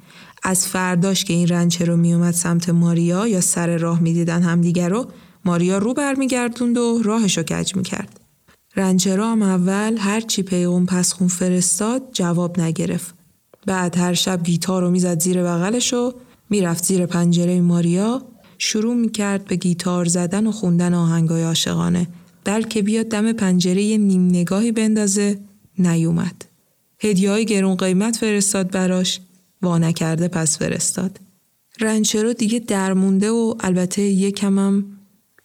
از 0.43 0.67
فرداش 0.67 1.23
که 1.23 1.33
این 1.33 1.47
رنچه 1.47 1.85
رو 1.85 1.97
میومد 1.97 2.33
سمت 2.33 2.69
ماریا 2.69 3.27
یا 3.27 3.41
سر 3.41 3.77
راه 3.77 3.99
می‌دیدن 3.99 4.41
همدیگر 4.41 4.89
رو 4.89 5.07
ماریا 5.45 5.77
رو 5.77 5.93
برمیگردوند 5.93 6.77
و 6.77 7.01
راهشو 7.03 7.43
کج 7.43 7.75
می‌کرد. 7.75 8.19
رنجرا 8.75 9.31
هم 9.31 9.41
اول 9.41 9.95
هر 9.99 10.21
چی 10.21 10.43
پیغون 10.43 10.85
پسخون 10.85 11.27
فرستاد 11.27 12.01
جواب 12.13 12.59
نگرفت. 12.59 13.15
بعد 13.65 13.97
هر 13.97 14.13
شب 14.13 14.43
گیتار 14.43 14.81
رو 14.81 14.91
می‌زد 14.91 15.19
زیر 15.19 15.43
بغلش 15.43 15.93
و 15.93 16.13
می‌رفت 16.49 16.85
زیر 16.85 17.05
پنجره 17.05 17.61
ماریا 17.61 18.21
شروع 18.57 18.95
می‌کرد 18.95 19.45
به 19.45 19.55
گیتار 19.55 20.05
زدن 20.05 20.47
و 20.47 20.51
خوندن 20.51 20.93
آهنگای 20.93 21.43
عاشقانه 21.43 22.07
بلکه 22.43 22.81
بیاد 22.81 23.05
دم 23.05 23.33
پنجره 23.33 23.97
نیم 23.97 24.27
نگاهی 24.27 24.71
بندازه 24.71 25.39
نیومد. 25.79 26.45
هدیه 26.99 27.31
های 27.31 27.45
گرون 27.45 27.75
قیمت 27.75 28.15
فرستاد 28.15 28.71
براش 28.71 29.19
وا 29.61 29.91
کرده 29.91 30.27
پس 30.27 30.57
فرستاد. 30.57 31.19
رنچرو 31.81 32.33
دیگه 32.33 32.59
درمونده 32.59 33.31
و 33.31 33.55
البته 33.59 34.01
یکمم 34.01 34.85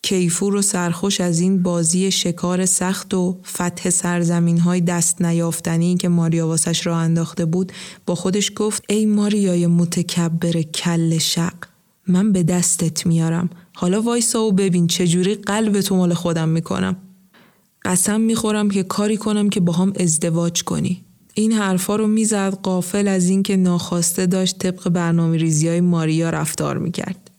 کیفور 0.02 0.54
و 0.54 0.62
سرخوش 0.62 1.20
از 1.20 1.40
این 1.40 1.62
بازی 1.62 2.10
شکار 2.10 2.66
سخت 2.66 3.14
و 3.14 3.38
فتح 3.46 3.90
سرزمین 3.90 4.58
های 4.58 4.80
دست 4.80 5.22
نیافتنی 5.22 5.96
که 5.96 6.08
ماریا 6.08 6.46
واسش 6.46 6.86
را 6.86 6.98
انداخته 6.98 7.44
بود 7.44 7.72
با 8.06 8.14
خودش 8.14 8.52
گفت 8.56 8.84
ای 8.88 9.06
ماریای 9.06 9.66
متکبر 9.66 10.62
کل 10.62 11.18
شق 11.18 11.54
من 12.06 12.32
به 12.32 12.42
دستت 12.42 13.06
میارم. 13.06 13.50
حالا 13.76 14.02
وایسا 14.02 14.42
و 14.42 14.52
ببین 14.52 14.86
چجوری 14.86 15.34
قلب 15.34 15.80
تو 15.80 15.96
مال 15.96 16.14
خودم 16.14 16.48
می‌کنم. 16.48 16.96
قسم 17.84 18.20
می‌خورم 18.20 18.70
که 18.70 18.82
کاری 18.82 19.16
کنم 19.16 19.50
که 19.50 19.60
با 19.60 19.72
هم 19.72 19.92
ازدواج 20.00 20.64
کنی. 20.64 21.04
این 21.34 21.52
حرفا 21.52 21.96
رو 21.96 22.06
می‌زد 22.06 22.54
قافل 22.62 23.08
از 23.08 23.28
اینکه 23.28 23.56
ناخواسته 23.56 24.26
داشت 24.26 24.58
طبق 24.58 24.88
برنامه 24.88 25.36
ریزی 25.36 25.68
های 25.68 25.80
ماریا 25.80 26.30
رفتار 26.30 26.78
می‌کرد. 26.78 27.29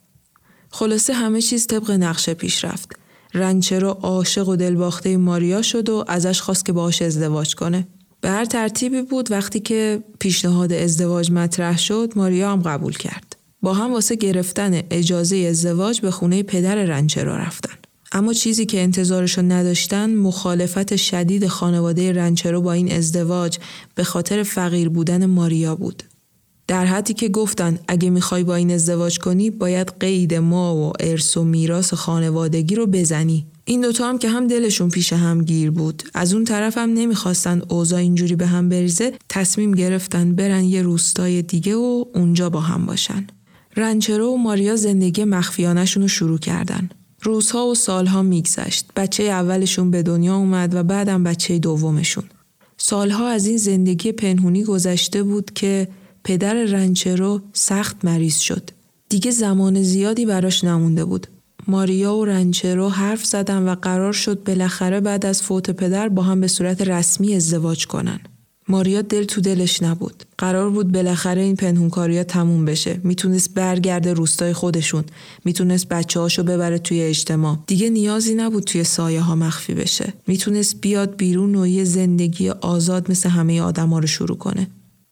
خلاصه 0.71 1.13
همه 1.13 1.41
چیز 1.41 1.67
طبق 1.67 1.91
نقشه 1.91 2.33
پیش 2.33 2.65
رفت. 2.65 2.91
رنچرو 3.33 3.89
عاشق 3.89 4.47
و 4.47 4.55
دلباخته 4.55 5.17
ماریا 5.17 5.61
شد 5.61 5.89
و 5.89 6.03
ازش 6.07 6.41
خواست 6.41 6.65
که 6.65 6.73
باهاش 6.73 7.01
ازدواج 7.01 7.55
کنه. 7.55 7.87
به 8.21 8.29
هر 8.29 8.45
ترتیبی 8.45 9.01
بود 9.01 9.31
وقتی 9.31 9.59
که 9.59 10.03
پیشنهاد 10.19 10.73
ازدواج 10.73 11.31
مطرح 11.31 11.77
شد 11.77 12.13
ماریا 12.15 12.51
هم 12.51 12.61
قبول 12.61 12.93
کرد. 12.93 13.35
با 13.61 13.73
هم 13.73 13.93
واسه 13.93 14.15
گرفتن 14.15 14.81
اجازه 14.89 15.37
ازدواج 15.37 16.01
به 16.01 16.11
خونه 16.11 16.43
پدر 16.43 16.75
رنچرو 16.75 17.31
رفتن. 17.31 17.73
اما 18.11 18.33
چیزی 18.33 18.65
که 18.65 18.81
انتظارشو 18.81 19.41
نداشتن 19.41 20.15
مخالفت 20.15 20.95
شدید 20.95 21.47
خانواده 21.47 22.13
رنچرو 22.13 22.61
با 22.61 22.73
این 22.73 22.91
ازدواج 22.91 23.57
به 23.95 24.03
خاطر 24.03 24.43
فقیر 24.43 24.89
بودن 24.89 25.25
ماریا 25.25 25.75
بود. 25.75 26.03
در 26.71 26.85
حدی 26.85 27.13
که 27.13 27.29
گفتن 27.29 27.79
اگه 27.87 28.09
می‌خوای 28.09 28.43
با 28.43 28.55
این 28.55 28.71
ازدواج 28.71 29.19
کنی 29.19 29.49
باید 29.49 29.93
قید 29.99 30.33
ما 30.33 30.75
و 30.75 30.93
ارث 30.99 31.37
و 31.37 31.43
میراث 31.43 31.93
خانوادگی 31.93 32.75
رو 32.75 32.85
بزنی. 32.85 33.45
این 33.65 33.81
دوتا 33.81 34.09
هم 34.09 34.17
که 34.17 34.29
هم 34.29 34.47
دلشون 34.47 34.89
پیش 34.89 35.13
هم 35.13 35.43
گیر 35.43 35.71
بود. 35.71 36.03
از 36.13 36.33
اون 36.33 36.43
طرف 36.43 36.77
هم 36.77 36.93
نمی‌خواستن 36.93 37.61
اوضاع 37.69 37.99
اینجوری 37.99 38.35
به 38.35 38.45
هم 38.45 38.69
بریزه 38.69 39.13
تصمیم 39.29 39.71
گرفتن 39.71 40.35
برن 40.35 40.63
یه 40.63 40.81
روستای 40.81 41.41
دیگه 41.41 41.75
و 41.75 42.05
اونجا 42.15 42.49
با 42.49 42.59
هم 42.59 42.85
باشن. 42.85 43.27
رنچرو 43.77 44.33
و 44.33 44.37
ماریا 44.37 44.75
زندگی 44.75 45.23
مخفیانشون 45.23 46.03
رو 46.03 46.07
شروع 46.07 46.39
کردن. 46.39 46.89
روزها 47.21 47.67
و 47.67 47.75
سالها 47.75 48.21
میگذشت. 48.21 48.85
بچه 48.95 49.23
اولشون 49.23 49.91
به 49.91 50.03
دنیا 50.03 50.35
اومد 50.35 50.75
و 50.75 50.83
بعدم 50.83 51.23
بچه 51.23 51.59
دومشون. 51.59 52.23
سالها 52.77 53.27
از 53.27 53.45
این 53.45 53.57
زندگی 53.57 54.11
پنهونی 54.11 54.63
گذشته 54.63 55.23
بود 55.23 55.51
که 55.53 55.87
پدر 56.23 56.53
رنچرو 56.53 57.41
سخت 57.53 58.05
مریض 58.05 58.37
شد. 58.37 58.69
دیگه 59.09 59.31
زمان 59.31 59.83
زیادی 59.83 60.25
براش 60.25 60.63
نمونده 60.63 61.05
بود. 61.05 61.27
ماریا 61.67 62.15
و 62.15 62.25
رنچرو 62.25 62.89
حرف 62.89 63.25
زدن 63.25 63.63
و 63.67 63.75
قرار 63.75 64.13
شد 64.13 64.43
بالاخره 64.43 64.99
بعد 64.99 65.25
از 65.25 65.41
فوت 65.41 65.71
پدر 65.71 66.09
با 66.09 66.21
هم 66.21 66.41
به 66.41 66.47
صورت 66.47 66.81
رسمی 66.81 67.35
ازدواج 67.35 67.87
کنن. 67.87 68.19
ماریا 68.67 69.01
دل 69.01 69.23
تو 69.23 69.41
دلش 69.41 69.83
نبود. 69.83 70.23
قرار 70.37 70.69
بود 70.69 70.91
بالاخره 70.91 71.41
این 71.41 71.55
پنهونکاریا 71.55 72.23
تموم 72.23 72.65
بشه. 72.65 72.99
می‌تونست 73.03 73.53
برگرده 73.53 74.13
روستای 74.13 74.53
خودشون. 74.53 75.03
می‌تونست 75.45 75.89
بچه 75.89 76.19
هاشو 76.19 76.43
ببره 76.43 76.77
توی 76.77 77.01
اجتماع. 77.01 77.57
دیگه 77.67 77.89
نیازی 77.89 78.35
نبود 78.35 78.63
توی 78.63 78.83
سایه 78.83 79.21
ها 79.21 79.35
مخفی 79.35 79.73
بشه. 79.73 80.13
می‌تونست 80.27 80.81
بیاد 80.81 81.15
بیرون 81.15 81.55
و 81.55 81.67
یه 81.67 81.83
زندگی 81.83 82.49
آزاد 82.49 83.11
مثل 83.11 83.29
همه 83.29 83.61
آدما 83.61 83.99
رو 83.99 84.07
شروع 84.07 84.37
کنه. 84.37 84.67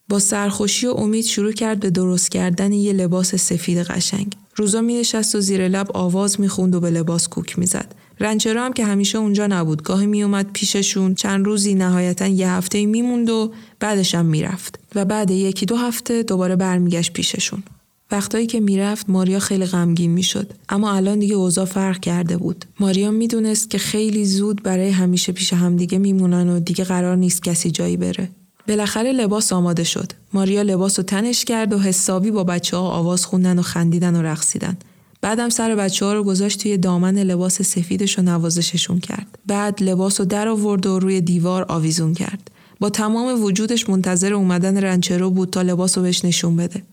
با 0.10 0.20
سرخوشی 0.20 0.88
و 0.88 0.92
امید 0.92 1.26
شروع 1.26 1.52
کرد 1.52 1.80
به 1.80 1.90
درست 1.90 2.32
کردن 2.32 2.74
یه 2.74 2.94
لباس 2.94 3.36
سفید 3.36 3.78
قشنگ. 3.78 4.34
روزا 4.56 4.82
می 4.82 4.94
نشست 4.94 5.36
و 5.36 5.40
زیر 5.40 5.68
لب 5.68 5.92
آواز 5.94 6.38
خوند 6.48 6.76
و 6.76 6.80
به 6.80 6.90
لباس 6.90 7.28
کوک 7.28 7.60
می‌زد. 7.60 7.96
رنچرا 8.20 8.66
هم 8.66 8.74
که 8.74 8.86
همیشه 8.86 9.18
اونجا 9.18 9.48
نبود. 9.48 9.84
گاهی 9.84 10.06
میومد 10.06 10.52
پیششون 10.54 11.16
چند 11.16 11.46
روزی 11.46 11.76
نهایتا 11.76 12.28
یه 12.28 12.50
هفته 12.50 12.86
میموند 12.86 13.30
و 13.30 13.52
بعدش 13.80 14.16
هم 14.16 14.26
می‌رفت. 14.26 14.80
و 14.96 15.06
بعد 15.06 15.32
یکی 15.32 15.66
دو 15.66 15.76
هفته 15.76 16.24
دوباره 16.24 16.56
برمیگشت 16.56 17.14
پیششون. 17.14 17.64
وقتایی 18.12 18.48
که 18.48 18.60
می‌رفت 18.60 19.10
ماریا 19.10 19.40
خیلی 19.40 19.66
غمگین 19.66 20.12
می‌شد 20.12 20.54
اما 20.70 20.92
الان 20.92 21.20
دیگه 21.20 21.36
اوضاع 21.36 21.66
فرق 21.66 22.00
کرده 22.00 22.38
بود 22.38 22.66
ماریا 22.80 23.12
می‌دونست 23.12 23.70
که 23.70 23.78
خیلی 23.78 24.26
زود 24.26 24.64
برای 24.64 24.90
همیشه 24.90 25.32
پیش 25.32 25.54
همدیگه 25.54 25.98
میمونن 25.98 26.50
و 26.50 26.60
دیگه 26.60 26.84
قرار 26.84 27.16
نیست 27.16 27.44
کسی 27.44 27.72
جایی 27.72 27.98
بره 27.98 28.30
بالاخره 28.70 29.12
لباس 29.12 29.54
آماده 29.54 29.84
شد. 29.84 30.12
ماریا 30.34 30.62
لباس 30.62 31.00
رو 31.00 31.04
تنش 31.04 31.46
کرد 31.46 31.74
و 31.74 31.80
حسابی 31.80 32.32
با 32.32 32.44
بچه 32.44 32.78
ها 32.78 32.90
آواز 32.90 33.26
خوندن 33.26 33.60
و 33.60 33.62
خندیدن 33.62 34.16
و 34.16 34.22
رقصیدن. 34.22 34.78
بعدم 35.22 35.50
سر 35.50 35.76
بچه 35.76 36.06
ها 36.06 36.14
رو 36.14 36.24
گذاشت 36.24 36.62
توی 36.62 36.78
دامن 36.78 37.18
لباس 37.18 37.62
سفیدش 37.62 38.20
و 38.20 38.22
نوازششون 38.22 39.00
کرد. 39.00 39.38
بعد 39.48 39.84
لباس 39.84 40.20
رو 40.20 40.26
در 40.26 40.48
آورد 40.48 40.86
و 40.86 41.00
روی 41.00 41.22
دیوار 41.22 41.66
آویزون 41.70 42.14
کرد. 42.14 42.52
با 42.80 42.90
تمام 42.90 43.44
وجودش 43.44 43.90
منتظر 43.90 44.34
اومدن 44.34 44.78
رنچرو 44.78 45.30
بود 45.30 45.50
تا 45.50 45.62
لباس 45.62 45.98
رو 45.98 46.04
بهش 46.04 46.26
نشون 46.26 46.56
بده. 46.56 46.84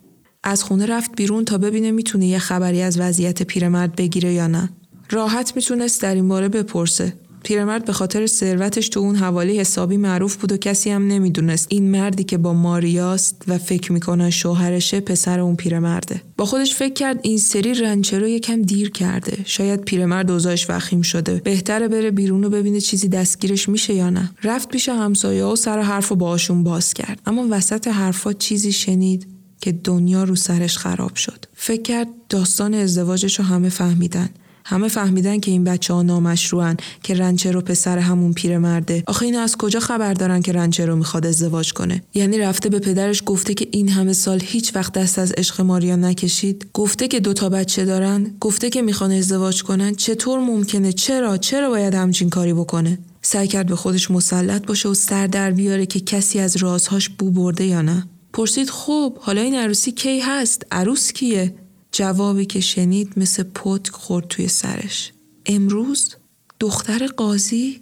از 0.45 0.63
خونه 0.63 0.87
رفت 0.87 1.17
بیرون 1.17 1.45
تا 1.45 1.59
ببینه 1.59 1.91
می‌تونه 1.91 2.27
یه 2.27 2.39
خبری 2.39 2.83
از 2.83 3.01
وضعیت 3.01 3.43
پیرمرد 3.43 3.97
بگیره 3.97 4.33
یا 4.33 4.47
نه. 4.47 4.71
راحت 5.11 5.53
می‌تونست 5.57 6.03
در 6.03 6.15
این 6.15 6.29
باره 6.29 6.49
بپرسه. 6.49 7.13
پیرمرد 7.47 7.85
به 7.85 7.93
خاطر 7.93 8.27
ثروتش 8.27 8.89
تو 8.89 9.01
اون 9.01 9.17
حوالی 9.17 9.59
حسابی 9.59 9.97
معروف 9.97 10.37
بود 10.37 10.53
و 10.53 10.57
کسی 10.57 10.91
هم 10.91 11.07
نمی‌دونست. 11.07 11.67
این 11.71 11.91
مردی 11.91 12.25
که 12.25 12.39
با 12.39 12.53
ماریاست 12.53 13.43
و 13.49 13.59
فکر 13.59 13.93
می‌کنن 13.93 14.31
شوهرشه 14.31 15.01
پسر 15.01 15.41
اون 15.41 15.57
پیرمرده. 15.57 16.23
با 16.37 16.45
خودش 16.45 16.75
فکر 16.75 16.93
کرد 16.93 17.21
این 17.23 17.39
سری 17.39 17.75
رنچرو 17.75 18.29
یکم 18.29 18.63
دیر 18.63 18.91
کرده. 18.91 19.39
شاید 19.45 19.81
پیرمرد 19.81 20.31
اوضاعش 20.31 20.71
وخیم 20.71 21.03
شده. 21.03 21.41
بهتره 21.45 21.89
بره 21.89 22.11
بیرون 22.11 22.45
و 22.45 22.51
ببینه 22.51 22.81
چیزی 22.81 23.09
دستگیرش 23.09 23.69
میشه 23.69 23.95
یا 23.95 24.11
نه. 24.11 24.31
رفت 24.43 24.69
پیش 24.69 24.89
همسایه 24.89 25.45
و 25.45 25.57
سر 25.57 25.81
حرف 25.81 26.13
و 26.13 26.15
باشون 26.17 26.65
باز 26.65 26.95
کرد. 26.95 27.21
اما 27.27 27.47
وسط 27.51 27.89
حرفا 27.89 28.33
چیزی 28.33 28.73
شنید 28.73 29.27
که 29.61 29.73
دنیا 29.73 30.25
رو 30.25 30.37
سرش 30.37 30.79
خراب 30.79 31.15
شد. 31.15 31.47
فکر 31.55 31.83
کرد 31.83 32.09
داستان 32.29 32.75
ازدواجش 32.75 33.39
رو 33.39 33.45
همه 33.45 33.69
فهمیدن. 33.69 34.29
همه 34.69 34.89
فهمیدن 34.89 35.41
که 35.41 35.51
این 35.51 35.65
بچه 35.65 35.95
ها 35.95 36.03
نامشروعن 36.03 36.77
که 37.03 37.15
رنچرو 37.15 37.61
پسر 37.61 37.99
همون 37.99 38.33
پیرمرده. 38.33 39.03
آخه 39.07 39.27
اینو 39.27 39.39
از 39.39 39.57
کجا 39.57 39.81
خبر 39.81 40.15
دارن 40.15 40.43
که 40.43 40.53
رنچرو 40.53 40.97
می‌خواد 40.97 41.27
ازدواج 41.27 41.73
کنه؟ 41.73 42.03
یعنی 42.15 42.39
رفته 42.39 42.69
به 42.69 42.79
پدرش 42.79 43.23
گفته 43.27 43.55
که 43.55 43.69
این 43.71 43.89
همه 43.89 44.13
سال 44.13 44.41
هیچ 44.45 44.77
وقت 44.77 44.93
دست 44.93 45.19
از 45.19 45.33
عشق 45.33 45.61
ماریا 45.61 45.97
نکشید؟ 45.97 46.67
گفته 46.73 47.09
که 47.09 47.21
دوتا 47.21 47.49
بچه 47.49 47.85
دارن؟ 47.85 48.31
گفته 48.41 48.71
که 48.71 48.83
می‌خوان 48.83 49.11
ازدواج 49.11 49.63
کنن؟ 49.63 49.95
چطور 49.95 50.41
ممکنه؟ 50.41 50.93
چرا؟ 50.93 51.37
چرا 51.37 51.71
باید 51.71 51.95
همچین 51.95 52.31
کاری 52.31 52.53
بکنه؟ 52.53 52.99
سعی 53.23 53.49
کرد 53.49 53.67
به 53.67 53.77
خودش 53.77 54.11
مسلط 54.11 54.67
باشه 54.67 54.89
و 54.89 54.95
سر 54.95 55.27
در 55.27 55.51
بیاره 55.51 55.87
که 55.87 56.01
کسی 56.01 56.39
از 56.39 56.57
رازهاش 56.57 57.09
بو 57.09 57.31
برده 57.31 57.65
یا 57.65 57.83
نه. 57.83 58.07
پرسید 58.33 58.71
خب 58.71 59.19
حالا 59.19 59.41
این 59.41 59.55
عروسی 59.55 59.93
کی 59.93 60.21
هست؟ 60.21 60.67
عروس 60.71 61.13
کیه؟ 61.13 61.55
جوابی 61.97 62.47
که 62.47 62.61
شنید 62.61 63.13
مثل 63.17 63.43
پتک 63.43 63.93
خورد 63.93 64.29
توی 64.29 64.49
سرش. 64.49 65.13
امروز 65.47 66.15
دختر 66.61 67.07
قاضی 67.07 67.81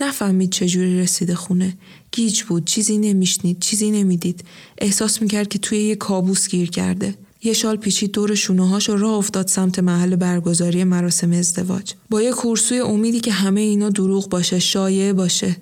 نفهمید 0.00 0.50
چجوری 0.50 1.00
رسیده 1.00 1.34
خونه. 1.34 1.78
گیج 2.12 2.42
بود 2.42 2.64
چیزی 2.64 2.98
نمیشنید 2.98 3.60
چیزی 3.60 3.90
نمی‌دید. 3.90 4.44
احساس 4.78 5.22
می‌کرد 5.22 5.48
که 5.48 5.58
توی 5.58 5.78
یه 5.78 5.96
کابوس 5.96 6.48
گیر 6.48 6.70
کرده. 6.70 7.14
یه 7.42 7.52
شال 7.52 7.76
پیچید 7.76 8.12
دور 8.12 8.34
شونههاش 8.34 8.88
و 8.90 8.96
راه 8.96 9.14
افتاد 9.14 9.48
سمت 9.48 9.78
محل 9.78 10.16
برگزاری 10.16 10.84
مراسم 10.84 11.32
ازدواج. 11.32 11.94
با 12.10 12.22
یه 12.22 12.32
کورسوی 12.32 12.80
امیدی 12.80 13.20
که 13.20 13.32
همه 13.32 13.60
اینا 13.60 13.88
دروغ 13.88 14.28
باشه 14.28 14.58
شایعه 14.58 15.12
باشه. 15.12 15.56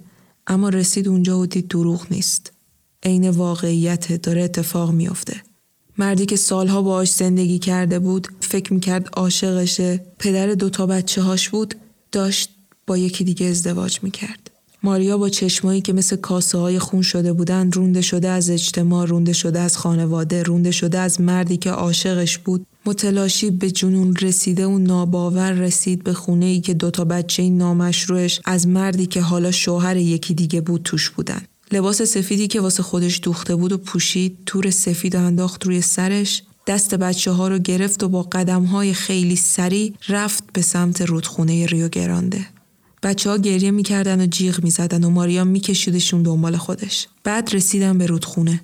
اما 0.47 0.69
رسید 0.69 1.09
اونجا 1.09 1.39
و 1.39 1.47
دید 1.47 1.69
دروغ 1.69 2.07
نیست. 2.11 2.53
عین 3.03 3.31
واقعیت 3.31 4.23
داره 4.23 4.43
اتفاق 4.43 4.93
میافته. 4.93 5.48
مردی 5.99 6.27
که 6.27 6.37
سالها 6.37 6.83
باهاش 6.83 7.13
زندگی 7.13 7.59
کرده 7.59 7.99
بود 7.99 8.29
فکر 8.41 8.73
می‌کرد 8.73 9.09
عاشقشه. 9.13 10.01
پدر 10.19 10.47
دوتا 10.47 10.87
بچه 10.87 11.23
هاش 11.23 11.49
بود 11.49 11.75
داشت 12.13 12.51
با 12.87 12.99
یکی 12.99 13.25
دیگه 13.25 13.47
ازدواج 13.47 13.99
می‌کرد. 14.03 14.51
ماریا 14.83 15.19
با 15.19 15.29
چشمایی 15.29 15.81
که 15.81 15.93
مثل 15.93 16.17
کاسه 16.17 16.59
های 16.59 16.79
خون 16.79 17.03
شده 17.03 17.33
بودن 17.33 17.73
رونده 17.73 18.01
شده 18.01 18.29
از 18.29 18.51
اجتماع 18.51 19.07
رونده 19.07 19.33
شده 19.33 19.61
از 19.61 19.77
خانواده 19.77 20.43
رونده 20.43 20.71
شده 20.71 20.99
از 20.99 21.21
مردی 21.21 21.57
که 21.57 21.71
عاشقش 21.71 22.39
بود 22.39 22.67
متلاشی 22.87 23.51
به 23.51 23.71
جنون 23.71 24.17
رسیده 24.17 24.67
و 24.67 24.79
ناباور 24.79 25.53
رسید 25.53 26.05
به 26.05 26.13
خونه 26.13 26.47
ای 26.47 26.61
که 26.61 26.75
دوتا 26.75 27.05
بچه 27.05 27.51
نامشروعش 27.51 28.41
از 28.45 28.67
مردی 28.67 29.07
که 29.07 29.21
حالا 29.21 29.51
شوهر 29.51 29.97
یکی 29.97 30.35
دیگه 30.35 30.61
بود 30.61 30.83
توش 30.83 31.11
بودن. 31.11 31.41
لباس 31.73 32.03
سفیدی 32.03 32.49
که 32.49 32.61
واسه 32.61 32.83
خودش 32.83 33.21
دوخته 33.23 33.57
بود 33.57 33.73
و 33.73 33.79
پوشید 33.79 34.39
تور 34.47 34.71
سفید 34.71 35.15
و 35.15 35.19
انداخت 35.19 35.67
روی 35.67 35.81
سرش 35.81 36.43
دست 36.67 36.95
بچه 36.95 37.31
ها 37.31 37.49
رو 37.49 37.59
گرفت 37.59 38.03
و 38.03 38.09
با 38.09 38.23
قدم 38.23 38.65
های 38.65 38.95
خیلی 38.95 39.37
سریع 39.37 39.95
رفت 40.09 40.45
به 40.53 40.63
سمت 40.63 41.03
رودخونه 41.03 41.67
ریو 41.67 41.89
گرانده. 41.89 42.47
بچه 43.03 43.31
ها 43.31 43.37
گریه 43.37 43.71
می‌کردن 43.71 44.21
و 44.21 44.27
جیغ 44.27 44.65
می‌زدن 44.65 45.05
و 45.05 45.11
ماریا 45.11 45.45
میکشیدشون 45.45 46.23
دنبال 46.23 46.57
خودش. 46.57 47.09
بعد 47.25 47.55
رسیدن 47.55 47.99
به 47.99 48.07
رودخونه. 48.07 48.61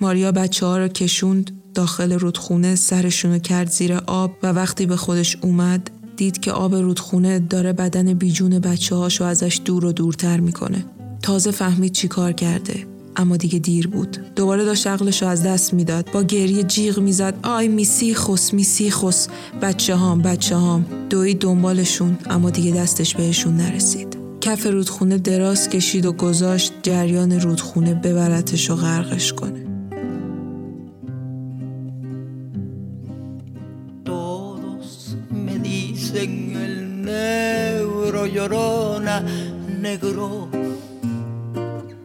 ماریا 0.00 0.32
بچه 0.32 0.66
ها 0.66 0.78
رو 0.78 0.88
کشوند 0.88 1.50
داخل 1.74 2.12
رودخونه 2.12 2.74
سرشون 2.74 3.38
کرد 3.38 3.70
زیر 3.70 3.94
آب 3.94 4.36
و 4.42 4.46
وقتی 4.52 4.86
به 4.86 4.96
خودش 4.96 5.36
اومد 5.42 5.90
دید 6.16 6.40
که 6.40 6.52
آب 6.52 6.74
رودخونه 6.74 7.38
داره 7.38 7.72
بدن 7.72 8.14
بیجون 8.14 8.58
بچه 8.58 8.94
هاشو 8.94 9.24
ازش 9.24 9.60
دور 9.64 9.84
و 9.84 9.92
دورتر 9.92 10.40
می‌کنه. 10.40 10.84
تازه 11.26 11.50
فهمید 11.50 11.92
چی 11.92 12.08
کار 12.08 12.32
کرده. 12.32 12.86
اما 13.16 13.36
دیگه 13.36 13.58
دیر 13.58 13.88
بود. 13.88 14.18
دوباره 14.36 14.64
داشت 14.64 14.86
عقلش 14.86 15.22
از 15.22 15.42
دست 15.42 15.74
می‌داد. 15.74 16.10
با 16.12 16.22
گریه 16.22 16.62
جیغ 16.62 16.98
می‌زد. 16.98 17.34
آی 17.42 17.68
میسی 17.68 18.14
خس 18.14 18.54
میسی 18.54 18.90
خس 18.90 19.28
بچه 19.62 19.94
هام 19.94 20.22
بچه 20.22 20.56
هام. 20.56 20.86
دوی 21.10 21.34
دنبالشون 21.34 22.18
اما 22.30 22.50
دیگه 22.50 22.72
دستش 22.72 23.14
بهشون 23.14 23.56
نرسید. 23.56 24.16
کف 24.40 24.66
رودخونه 24.66 25.18
دراز 25.18 25.68
کشید 25.68 26.06
و 26.06 26.12
گذاشت 26.12 26.72
جریان 26.82 27.40
رودخونه 27.40 27.94
ببرتش 27.94 28.70
و 28.70 28.76
غرقش 28.76 29.32
کنه. 29.32 29.66
Negro 39.86 40.55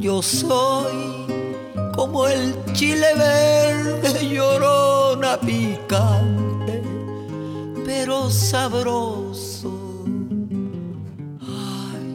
yo 0.00 0.22
soy 0.22 1.26
como 1.94 2.26
el 2.26 2.54
chile 2.72 3.06
verde 3.16 4.10
llorona 4.34 5.38
picante, 5.38 6.82
pero 7.84 8.30
sabroso. 8.30 9.72
Ay, 11.40 12.08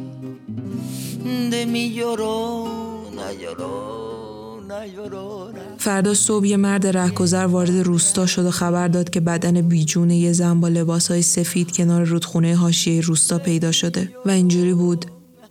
de 1.52 1.66
mi 1.68 1.94
llorona, 1.94 3.32
llorona, 3.42 4.88
llorona. 4.88 5.62
فردا 5.78 6.14
صبح 6.14 6.46
یه 6.46 6.58
مرد 6.58 6.88
رهگذر 6.88 7.46
وارد 7.46 7.76
روستا 7.76 8.26
شد 8.26 8.46
و 8.46 8.52
خبر 8.52 8.88
داد 8.88 9.10
که 9.10 9.20
بدن 9.20 9.62
بیجونه 9.62 10.18
یه 10.18 10.34
زن 10.34 10.60
با 10.60 10.68
لباسهای 10.68 11.22
سفید 11.22 11.72
کنار 11.72 12.04
رودخونه 12.04 12.56
حاشیه 12.56 13.02
روستا 13.02 13.40
پیدا 13.40 13.72
شده 13.72 14.10
و 14.26 14.30
اینجوری 14.30 14.74
بود 14.74 15.06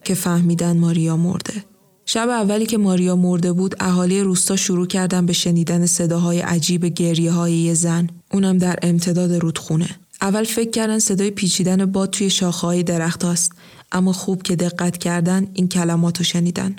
که 0.04 0.14
فهمیدن 0.14 0.76
ماریا 0.76 1.16
مرده. 1.16 1.73
شب 2.06 2.28
اولی 2.28 2.66
که 2.66 2.78
ماریا 2.78 3.16
مرده 3.16 3.52
بود 3.52 3.74
اهالی 3.80 4.20
روستا 4.20 4.56
شروع 4.56 4.86
کردن 4.86 5.26
به 5.26 5.32
شنیدن 5.32 5.86
صداهای 5.86 6.40
عجیب 6.40 6.86
گریه 6.86 7.32
های 7.32 7.52
یه 7.52 7.74
زن. 7.74 8.08
اونم 8.32 8.58
در 8.58 8.78
امتداد 8.82 9.32
رودخونه. 9.32 9.88
اول 10.20 10.44
فکر 10.44 10.70
کردن 10.70 10.98
صدای 10.98 11.30
پیچیدن 11.30 11.86
باد 11.86 12.10
توی 12.10 12.30
شاخه 12.30 12.82
درخت 12.82 13.24
هاست. 13.24 13.52
اما 13.92 14.12
خوب 14.12 14.42
که 14.42 14.56
دقت 14.56 14.98
کردن 14.98 15.46
این 15.54 15.68
کلمات 15.68 16.18
رو 16.18 16.24
شنیدن. 16.24 16.76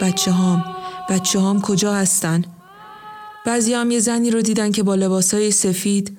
بچه 0.00 0.30
هام 0.30 0.64
بچه 1.10 1.38
هام 1.38 1.60
کجا 1.60 1.94
هستن؟ 1.94 2.44
بعضی 3.50 3.72
هم 3.72 3.90
یه 3.90 4.00
زنی 4.00 4.30
رو 4.30 4.42
دیدن 4.42 4.72
که 4.72 4.82
با 4.82 4.94
لباسای 4.94 5.50
سفید 5.50 6.16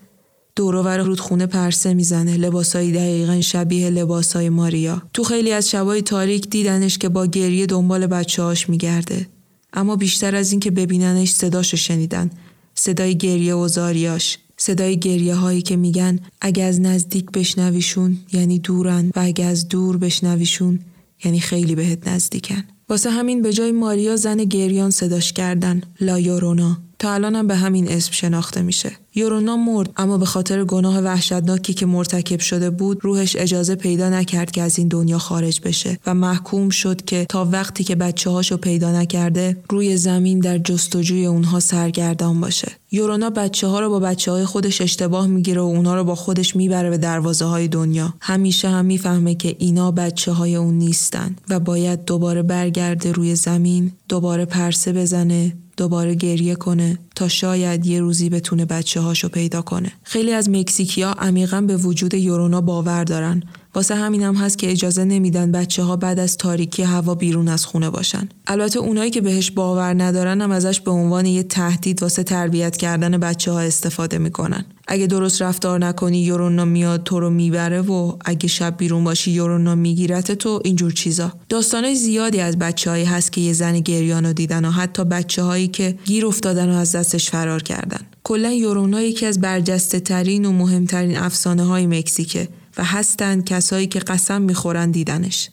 دورور 0.55 0.97
رودخونه 0.97 1.45
پرسه 1.45 1.93
می‌زنه. 1.93 2.37
لباسای 2.37 2.91
دقیقا 2.91 3.41
شبیه 3.41 3.89
لباسای 3.89 4.49
ماریا. 4.49 5.01
تو 5.13 5.23
خیلی 5.23 5.51
از 5.51 5.69
شبای 5.69 6.01
تاریک 6.01 6.49
دیدنش 6.49 6.97
که 6.97 7.09
با 7.09 7.25
گریه 7.25 7.65
دنبال 7.65 8.07
بچه 8.07 8.43
هاش 8.43 8.69
میگرده. 8.69 9.27
اما 9.73 9.95
بیشتر 9.95 10.35
از 10.35 10.51
این 10.51 10.59
که 10.59 10.71
ببیننش 10.71 11.31
صداشو 11.31 11.77
شنیدن. 11.77 12.31
صدای 12.75 13.17
گریه 13.17 13.55
و 13.55 13.67
زاریاش. 13.67 14.37
صدای 14.57 14.99
گریه 14.99 15.35
هایی 15.35 15.61
که 15.61 15.75
میگن 15.75 16.19
اگه 16.41 16.63
از 16.63 16.81
نزدیک 16.81 17.31
بشنویشون 17.31 18.17
یعنی 18.33 18.59
دورن 18.59 19.11
و 19.15 19.19
اگه 19.19 19.45
از 19.45 19.67
دور 19.67 19.97
بشنویشون 19.97 20.79
یعنی 21.23 21.39
خیلی 21.39 21.75
بهت 21.75 22.07
نزدیکن. 22.07 22.63
واسه 22.89 23.09
همین 23.09 23.41
به 23.41 23.53
جای 23.53 23.71
ماریا 23.71 24.15
زن 24.15 24.37
گریان 24.37 24.89
صداش 24.89 25.33
کردن. 25.33 25.81
لایورونا 26.01 26.77
تا 27.01 27.13
الان 27.13 27.35
هم 27.35 27.47
به 27.47 27.55
همین 27.55 27.91
اسم 27.91 28.11
شناخته 28.11 28.61
میشه. 28.61 28.91
یورونا 29.15 29.57
مرد 29.57 29.89
اما 29.97 30.17
به 30.17 30.25
خاطر 30.25 30.63
گناه 30.63 30.99
وحشتناکی 30.99 31.73
که 31.73 31.85
مرتکب 31.85 32.39
شده 32.39 32.69
بود 32.69 32.99
روحش 33.01 33.35
اجازه 33.35 33.75
پیدا 33.75 34.09
نکرد 34.09 34.51
که 34.51 34.61
از 34.61 34.79
این 34.79 34.87
دنیا 34.87 35.17
خارج 35.17 35.61
بشه 35.63 35.99
و 36.05 36.13
محکوم 36.13 36.69
شد 36.69 37.05
که 37.05 37.25
تا 37.29 37.45
وقتی 37.51 37.83
که 37.83 37.95
بچه 37.95 38.29
هاشو 38.29 38.57
پیدا 38.57 38.91
نکرده 38.91 39.57
روی 39.69 39.97
زمین 39.97 40.39
در 40.39 40.57
جستجوی 40.57 41.25
اونها 41.25 41.59
سرگردان 41.59 42.41
باشه. 42.41 42.71
یورونا 42.91 43.29
بچه 43.29 43.67
ها 43.67 43.79
رو 43.79 43.89
با 43.89 43.99
بچه 43.99 44.31
های 44.31 44.45
خودش 44.45 44.81
اشتباه 44.81 45.27
می‌گیره 45.27 45.61
و 45.61 45.65
اونها 45.65 45.95
رو 45.95 46.03
با 46.03 46.15
خودش 46.15 46.55
می‌بره 46.55 46.89
به 46.89 46.97
دروازه 46.97 47.45
های 47.45 47.67
دنیا. 47.67 48.13
همیشه 48.21 48.69
هم 48.69 48.85
می‌فهمه 48.85 49.35
که 49.35 49.55
اینا 49.59 49.91
بچه 49.91 50.31
های 50.31 50.55
اون 50.55 50.73
نیستن 50.73 51.35
و 51.49 51.59
باید 51.59 52.05
دوباره 52.05 52.41
برگرده 52.41 53.11
روی 53.11 53.35
زمین، 53.35 53.91
دوباره 54.09 54.45
پرسه 54.45 54.93
بزنه، 54.93 55.53
دوباره 55.77 56.15
گریه 56.15 56.55
کنه 56.55 56.99
تا 57.15 57.27
شاید 57.27 57.85
یه 57.85 57.99
روزی 57.99 58.29
بتونه 58.29 58.65
بچه 58.65 58.99
هاشو 58.99 59.29
پیدا 59.29 59.61
کنه. 59.61 59.91
خیلی 60.03 60.33
از 60.33 60.49
مکزیکیا 60.49 61.11
عمیقا 61.11 61.61
به 61.61 61.77
وجود 61.77 62.13
یورونا 62.13 62.61
باور 62.61 63.03
دارن 63.03 63.43
واسه 63.75 63.95
همین 63.95 64.23
هم 64.23 64.35
هست 64.35 64.57
که 64.57 64.71
اجازه 64.71 65.03
نمیدن 65.03 65.51
بچه 65.51 65.83
ها 65.83 65.95
بعد 65.95 66.19
از 66.19 66.37
تاریکی 66.37 66.83
هوا 66.83 67.15
بیرون 67.15 67.47
از 67.47 67.65
خونه 67.65 67.89
باشن. 67.89 68.29
البته 68.47 68.79
اونایی 68.79 69.11
که 69.11 69.21
بهش 69.21 69.51
باور 69.51 70.03
ندارن 70.03 70.41
هم 70.41 70.51
ازش 70.51 70.79
به 70.79 70.91
عنوان 70.91 71.25
یه 71.25 71.43
تهدید 71.43 72.01
واسه 72.01 72.23
تربیت 72.23 72.77
کردن 72.77 73.17
بچه 73.17 73.51
ها 73.51 73.59
استفاده 73.59 74.17
می‌کنن. 74.17 74.65
اگه 74.87 75.07
درست 75.07 75.41
رفتار 75.41 75.79
نکنی 75.79 76.21
یورونا 76.21 76.65
میاد 76.65 77.03
تو 77.03 77.19
رو 77.19 77.29
می‌بره 77.29 77.81
و 77.81 78.13
اگه 78.25 78.47
شب 78.47 78.77
بیرون 78.77 79.03
باشی 79.03 79.31
یورونا 79.31 79.75
میگیرت 79.75 80.31
تو 80.31 80.61
اینجور 80.65 80.91
چیزا. 80.91 81.33
داستانای 81.49 81.95
زیادی 81.95 82.39
از 82.39 82.59
بچههایی 82.59 83.05
هست 83.05 83.31
که 83.31 83.41
یه 83.41 83.53
زن 83.53 83.79
گریانو 83.79 84.33
دیدن 84.33 84.65
و 84.65 84.71
حتی 84.71 85.03
بچه 85.03 85.43
هایی 85.43 85.67
که 85.67 85.95
گیر 86.05 86.25
افتادن 86.25 86.69
و 86.69 86.73
از 86.75 86.95
دستش 86.95 87.29
فرار 87.29 87.63
کردن. 87.63 87.99
کلا 88.23 88.51
یورونا 88.51 89.01
یکی 89.01 89.25
از 89.25 89.41
برجسته 89.41 89.99
ترین 89.99 90.45
و 90.45 90.51
مهمترین 90.51 91.17
افسانه 91.17 91.63
های 91.63 91.87
مکزیکه 91.87 92.47
و 92.78 92.84
هستند 92.84 93.48
کسایی 93.48 93.86
که 93.86 93.98
قسم 93.98 94.42
میخورن 94.42 94.90
دیدنش. 94.90 95.48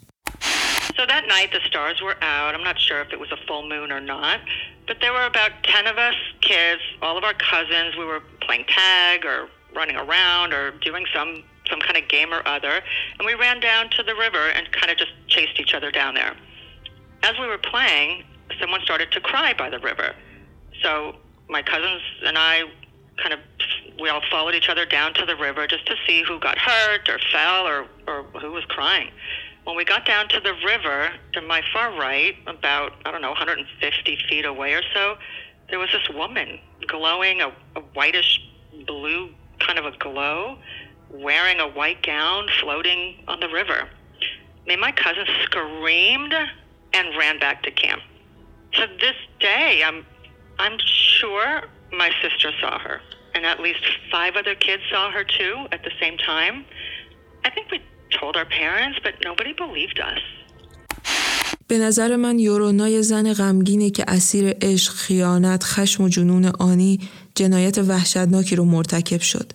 So 0.98 1.06
that 1.08 1.26
night 1.28 1.50
the 1.52 1.62
stars 1.70 1.98
were 2.02 2.18
out. 2.22 2.54
I'm 2.56 2.64
not 2.72 2.80
sure 2.88 3.02
if 3.02 3.12
it 3.16 3.20
was 3.20 3.32
a 3.32 3.40
full 3.48 3.64
moon 3.74 3.92
or 3.92 4.02
not, 4.16 4.40
but 4.88 4.98
there 5.02 5.14
were 5.18 5.28
about 5.34 5.52
10 5.64 5.88
of 5.88 5.98
us 5.98 6.18
kids, 6.42 6.82
all 7.02 7.18
of 7.18 7.24
our 7.24 7.38
cousins. 7.52 7.90
We 8.02 8.06
were 8.06 8.22
playing 8.46 8.66
tag 8.82 9.26
or 9.26 9.50
running 9.76 9.98
around 10.06 10.54
or 10.54 10.72
doing 10.88 11.06
some 11.16 11.44
some 11.70 11.80
kind 11.80 11.98
of 11.98 12.08
game 12.10 12.34
or 12.34 12.42
other, 12.46 12.76
and 13.18 13.26
we 13.26 13.36
ran 13.36 13.60
down 13.60 13.90
to 13.98 14.04
the 14.04 14.16
river 14.16 14.50
and 14.56 14.64
kind 14.72 14.92
of 14.92 14.98
just 14.98 15.14
chased 15.28 15.60
each 15.60 15.74
other 15.74 15.92
down 15.92 16.14
there. 16.14 16.36
As 17.24 17.36
we 17.40 17.48
were 17.48 17.58
playing, 17.58 18.26
someone 18.60 18.82
started 18.82 19.12
to 19.14 19.22
cry 19.22 19.54
by 19.54 19.70
the 19.70 19.80
river. 19.80 20.14
So 20.82 21.16
my 21.50 21.62
cousins 21.62 22.02
and 22.26 22.38
I 22.38 22.64
kind 23.23 23.35
of 23.35 23.41
we 24.01 24.09
all 24.09 24.23
followed 24.31 24.55
each 24.55 24.69
other 24.69 24.87
down 24.87 25.13
to 25.15 25.27
the 25.27 25.37
river 25.37 25.67
just 25.67 25.87
to 25.87 25.95
see 26.07 26.23
who 26.23 26.39
got 26.39 26.57
hurt 26.59 27.09
or 27.09 27.19
fell 27.33 27.67
or, 27.67 27.87
or 28.07 28.23
who 28.41 28.53
was 28.53 28.65
crying. 28.67 29.11
When 29.65 29.77
we 29.77 29.85
got 29.85 30.07
down 30.07 30.29
to 30.29 30.41
the 30.41 30.55
river, 30.65 31.11
to 31.33 31.43
my 31.43 31.63
far 31.73 31.91
right, 31.99 32.37
about, 32.47 32.93
I 33.05 33.11
don't 33.11 33.21
know, 33.21 33.31
150 33.31 34.19
feet 34.29 34.45
away 34.45 34.75
or 34.75 34.83
so, 34.95 35.17
there 35.69 35.79
was 35.79 35.91
this 35.93 36.09
woman 36.17 36.59
glowing 36.87 37.41
a, 37.41 37.49
a 37.77 37.81
whitish 37.95 38.41
blue 38.87 39.31
kind 39.59 39.79
of 39.79 39.85
a 39.85 39.97
glow, 39.99 40.57
wearing 41.11 41.61
a 41.61 41.69
white 41.69 42.03
gown, 42.03 42.49
floating 42.61 43.23
on 43.27 43.41
the 43.41 43.49
river. 43.49 43.89
Me 44.67 44.75
and 44.75 44.81
my 44.81 44.93
cousin 44.93 45.27
screamed 45.43 46.35
and 46.95 47.17
ran 47.19 47.39
back 47.39 47.63
to 47.65 47.71
camp. 47.71 48.01
To 48.73 48.87
this 49.01 49.17
day, 49.41 49.83
I'm, 49.85 50.07
I'm 50.59 50.79
sure 50.79 51.65
my 51.93 52.11
sister 52.23 52.51
saw 52.61 52.79
her. 52.79 53.01
and 53.39 53.47
at 53.55 53.59
least 53.67 53.85
five 54.15 54.33
other 54.41 54.57
kids 54.67 54.83
saw 54.93 55.05
her 55.17 55.25
too 55.39 55.55
at 55.75 55.81
the 55.89 55.95
same 56.03 56.17
time. 56.33 56.57
I 57.47 57.51
think 57.55 57.67
we 57.75 57.79
told 58.21 58.35
our 58.41 58.49
parents, 58.63 58.97
but 59.07 59.15
nobody 59.29 59.53
believed 59.65 60.01
us. 60.13 60.23
به 61.69 61.79
نظر 61.79 62.17
من 62.17 62.39
یورونا 62.39 63.03
زن 63.03 63.33
غمگینه 63.33 63.91
که 63.91 64.05
اسیر 64.09 64.55
عشق، 64.63 64.93
خیانت، 64.93 65.65
خشم 65.65 66.05
و 66.05 66.09
جنون 66.09 66.45
آنی 66.45 66.99
جنایت 67.35 67.79
وحشتناکی 67.79 68.57
رو 68.57 68.65
مرتکب 68.65 69.21
شد. 69.21 69.53